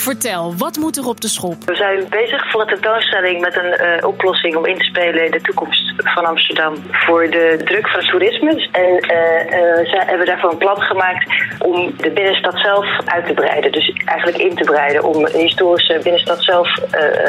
Vertel, 0.08 0.54
wat 0.58 0.78
moet 0.78 0.98
er 0.98 1.08
op 1.08 1.22
de 1.22 1.28
schop? 1.28 1.64
We 1.66 1.76
zijn 1.76 2.06
bezig 2.10 2.52
voor 2.52 2.62
een 2.62 2.68
tentoonstelling 2.68 3.42
met 3.42 3.56
een 3.56 3.74
uh, 3.82 4.08
oplossing 4.08 4.56
om 4.56 4.66
in 4.66 4.78
te 4.78 4.84
spelen 4.84 5.26
in 5.26 5.32
de 5.32 5.42
toekomst 5.42 5.94
van 5.96 6.26
Amsterdam 6.26 6.74
voor 6.92 7.30
de 7.30 7.62
druk 7.66 7.88
van 7.88 8.00
het 8.00 8.10
toerisme. 8.10 8.70
En 8.72 8.92
uh, 8.94 10.02
hebben 10.06 10.26
daarvoor 10.26 10.52
een 10.52 10.58
plan 10.58 10.82
gemaakt 10.82 11.26
om 11.60 11.94
de 11.98 12.12
binnenstad 12.12 12.60
zelf 12.60 12.86
uit 13.06 13.26
te 13.26 13.34
breiden. 13.34 13.72
Dus 13.72 13.94
eigenlijk 14.06 14.38
in 14.38 14.56
te 14.56 14.64
breiden 14.64 15.04
om 15.04 15.26
de 15.26 15.38
historische 15.38 16.00
binnenstad 16.04 16.44
zelf 16.44 16.70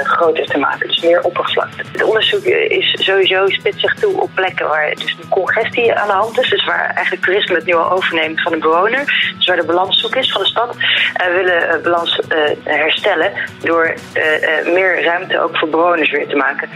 groter 0.02 0.46
te 0.46 0.58
maken. 0.58 0.88
Dus 0.88 1.00
meer 1.00 1.22
oppervlakte. 1.22 1.82
Het 1.92 2.02
onderzoek 2.02 2.44
is 2.44 3.04
sowieso 3.04 3.48
spitst 3.48 3.80
zich 3.80 3.94
toe 3.94 4.20
op 4.20 4.30
plekken 4.34 4.68
waar 4.68 4.94
dus 4.94 5.16
een 5.22 5.28
congestie 5.28 5.94
aan 5.94 6.06
de 6.06 6.12
hand 6.12 6.40
is. 6.40 6.50
Dus 6.50 6.64
waar 6.64 6.92
eigenlijk 6.94 7.24
toerisme 7.24 7.54
het 7.54 7.64
nu 7.64 7.74
al 7.74 7.90
overneemt 7.90 8.42
van 8.42 8.52
de 8.52 8.58
bewoner. 8.58 9.32
Dus 9.36 9.46
waar 9.46 9.56
de 9.56 9.66
balans 9.66 10.00
zoek 10.00 10.16
is 10.16 10.32
van 10.32 10.42
de 10.42 10.48
stad. 10.48 10.76
En 11.14 11.32
we 11.32 11.36
willen 11.36 11.82
balans 11.82 12.20
herstellen 12.76 13.32
door 13.62 13.94
meer 14.64 15.02
ruimte 15.04 15.40
ook 15.40 15.58
voor 15.58 15.68
bewoners 15.68 16.10
weer 16.10 16.28
te 16.28 16.36
maken. 16.36 16.68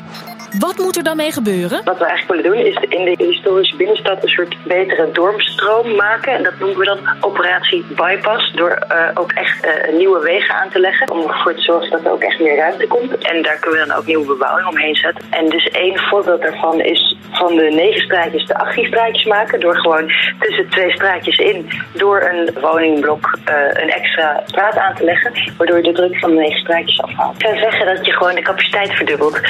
Wat 0.58 0.78
moet 0.78 0.96
er 0.96 1.02
dan 1.02 1.16
mee 1.16 1.32
gebeuren? 1.32 1.84
Wat 1.84 1.98
we 1.98 2.04
eigenlijk 2.04 2.42
willen 2.42 2.56
doen 2.56 2.72
is 2.72 2.98
in 2.98 3.04
de 3.04 3.24
historische 3.24 3.76
binnenstad 3.76 4.22
een 4.22 4.28
soort 4.28 4.56
betere 4.64 5.10
dorpsstroom 5.12 5.94
maken. 5.94 6.32
En 6.32 6.42
dat 6.42 6.58
noemen 6.58 6.78
we 6.78 6.84
dan 6.84 6.98
operatie 7.20 7.84
bypass. 7.88 8.52
Door 8.52 8.86
uh, 8.90 9.08
ook 9.14 9.32
echt 9.32 9.64
uh, 9.64 9.98
nieuwe 9.98 10.20
wegen 10.20 10.54
aan 10.54 10.70
te 10.70 10.78
leggen. 10.78 11.10
Om 11.10 11.28
ervoor 11.28 11.54
te 11.54 11.60
zorgen 11.60 11.90
dat 11.90 12.04
er 12.04 12.10
ook 12.10 12.22
echt 12.22 12.40
meer 12.40 12.56
ruimte 12.56 12.86
komt. 12.86 13.18
En 13.18 13.42
daar 13.42 13.58
kunnen 13.58 13.80
we 13.80 13.86
dan 13.86 13.96
ook 13.96 14.06
nieuwe 14.06 14.26
bebouwing 14.26 14.68
omheen 14.68 14.94
zetten. 14.94 15.24
En 15.30 15.48
dus 15.48 15.68
één 15.68 15.98
voorbeeld 15.98 16.42
daarvan 16.42 16.80
is 16.80 17.16
van 17.30 17.56
de 17.56 17.70
negen 17.70 18.00
straatjes 18.00 18.46
de 18.46 18.58
18 18.58 18.86
straatjes 18.86 19.24
maken. 19.24 19.60
Door 19.60 19.76
gewoon 19.76 20.12
tussen 20.38 20.68
twee 20.68 20.90
straatjes 20.90 21.36
in, 21.36 21.70
door 21.92 22.22
een 22.22 22.50
woningblok 22.60 23.38
uh, 23.48 23.82
een 23.82 23.90
extra 23.90 24.42
straat 24.46 24.76
aan 24.76 24.94
te 24.94 25.04
leggen. 25.04 25.32
Waardoor 25.56 25.76
je 25.76 25.82
de 25.82 25.92
druk 25.92 26.18
van 26.18 26.30
de 26.30 26.36
negen 26.36 26.60
straatjes 26.60 27.02
afhaalt. 27.02 27.34
Ik 27.34 27.46
kan 27.46 27.58
zeggen 27.58 27.86
dat 27.86 28.06
je 28.06 28.12
gewoon 28.12 28.34
de 28.34 28.42
capaciteit 28.42 28.92
verdubbelt. 28.92 29.40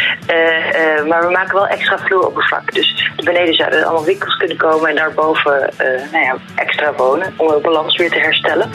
Maar 1.09 1.26
we 1.26 1.31
maken 1.31 1.55
wel 1.55 1.66
extra 1.66 1.98
vloeroppervlak. 1.98 2.74
Dus 2.74 3.11
beneden 3.16 3.55
zouden 3.55 3.78
er 3.78 3.85
allemaal 3.85 4.05
winkels 4.05 4.37
kunnen 4.37 4.57
komen 4.57 4.88
en 4.88 4.96
daarboven 4.96 5.70
uh, 5.81 6.12
nou 6.12 6.24
ja, 6.24 6.37
extra 6.55 6.94
wonen. 6.94 7.35
Om 7.37 7.48
de 7.48 7.59
balans 7.62 7.96
weer 7.96 8.11
te 8.11 8.18
herstellen. 8.18 8.70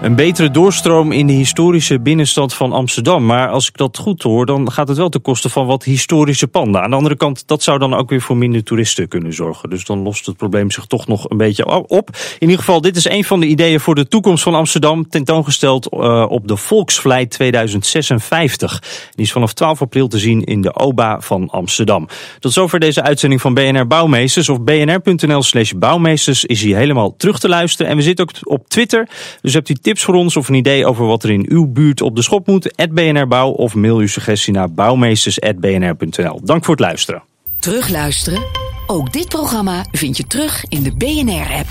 Een 0.00 0.14
betere 0.14 0.50
doorstroom 0.50 1.12
in 1.12 1.26
de 1.26 1.32
historische 1.32 2.00
binnenstad 2.00 2.54
van 2.54 2.72
Amsterdam. 2.72 3.26
Maar 3.26 3.48
als 3.48 3.68
ik 3.68 3.76
dat 3.76 3.98
goed 3.98 4.22
hoor, 4.22 4.46
dan 4.46 4.72
gaat 4.72 4.88
het 4.88 4.96
wel 4.96 5.08
ten 5.08 5.20
koste 5.20 5.48
van 5.48 5.66
wat 5.66 5.84
historische 5.84 6.46
panden. 6.48 6.82
Aan 6.82 6.90
de 6.90 6.96
andere 6.96 7.16
kant, 7.16 7.46
dat 7.46 7.62
zou 7.62 7.78
dan 7.78 7.94
ook 7.94 8.10
weer 8.10 8.20
voor 8.20 8.36
minder 8.36 8.64
toeristen 8.64 9.08
kunnen 9.08 9.32
zorgen. 9.32 9.70
Dus 9.70 9.84
dan 9.84 9.98
lost 9.98 10.26
het 10.26 10.36
probleem 10.36 10.70
zich 10.70 10.86
toch 10.86 11.06
nog 11.06 11.30
een 11.30 11.36
beetje 11.36 11.66
op. 11.88 12.10
In 12.38 12.40
ieder 12.40 12.58
geval, 12.58 12.80
dit 12.80 12.96
is 12.96 13.08
een 13.08 13.24
van 13.24 13.40
de 13.40 13.46
ideeën 13.46 13.80
voor 13.80 13.94
de 13.94 14.08
toekomst 14.08 14.42
van 14.42 14.54
Amsterdam. 14.54 15.08
Tentoongesteld 15.08 15.92
uh, 15.92 16.26
op 16.28 16.48
de 16.48 16.56
Volksvlijt 16.56 17.30
2056. 17.30 18.82
Die 19.14 19.24
is 19.24 19.32
vanaf 19.32 19.52
12 19.52 19.82
april 19.82 20.08
te 20.08 20.18
zien 20.18 20.44
in 20.44 20.60
de 20.60 20.74
OBA 20.74 21.20
van 21.20 21.48
Amsterdam. 21.48 22.08
Tot 22.38 22.52
zover 22.52 22.80
deze 22.80 23.02
uitzending 23.02 23.40
van 23.40 23.54
BNR 23.54 23.86
Bouwmeesters. 23.86 24.48
Of 24.48 24.62
bnr.nl 24.62 25.42
slash 25.42 25.72
bouwmeesters 25.72 26.44
is 26.44 26.62
hier 26.62 26.76
helemaal 26.76 27.16
terug 27.16 27.38
te 27.38 27.48
luisteren. 27.48 27.90
En 27.90 27.96
we 27.96 28.02
zitten 28.02 28.28
ook 28.28 28.34
op 28.42 28.68
Twitter. 28.68 29.08
Dus 29.42 29.54
hebt 29.54 29.68
u 29.68 29.74
tips 29.90 30.04
voor 30.04 30.14
ons 30.14 30.36
of 30.36 30.48
een 30.48 30.54
idee 30.54 30.86
over 30.86 31.06
wat 31.06 31.22
er 31.22 31.30
in 31.30 31.46
uw 31.48 31.66
buurt 31.66 32.00
op 32.00 32.16
de 32.16 32.22
schop 32.22 32.46
moet? 32.46 32.88
BNR 32.90 33.26
Bouw 33.26 33.50
of 33.50 33.74
mail 33.74 33.96
uw 33.96 34.06
suggestie 34.06 34.52
naar 34.52 34.72
bouwmeesters.bnr.nl. 34.72 36.40
Dank 36.44 36.64
voor 36.64 36.74
het 36.74 36.84
luisteren. 36.84 37.22
Terugluisteren? 37.58 38.42
Ook 38.86 39.12
dit 39.12 39.28
programma 39.28 39.84
vind 39.92 40.16
je 40.16 40.26
terug 40.26 40.64
in 40.68 40.82
de 40.82 40.92
BNR-app. 40.96 41.68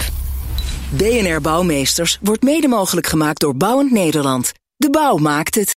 BNR 0.89 1.41
Bouwmeesters 1.41 2.17
wordt 2.21 2.43
mede 2.43 2.67
mogelijk 2.67 3.07
gemaakt 3.07 3.39
door 3.39 3.55
Bouwend 3.55 3.91
Nederland. 3.91 4.51
De 4.75 4.89
bouw 4.89 5.17
maakt 5.17 5.55
het. 5.55 5.78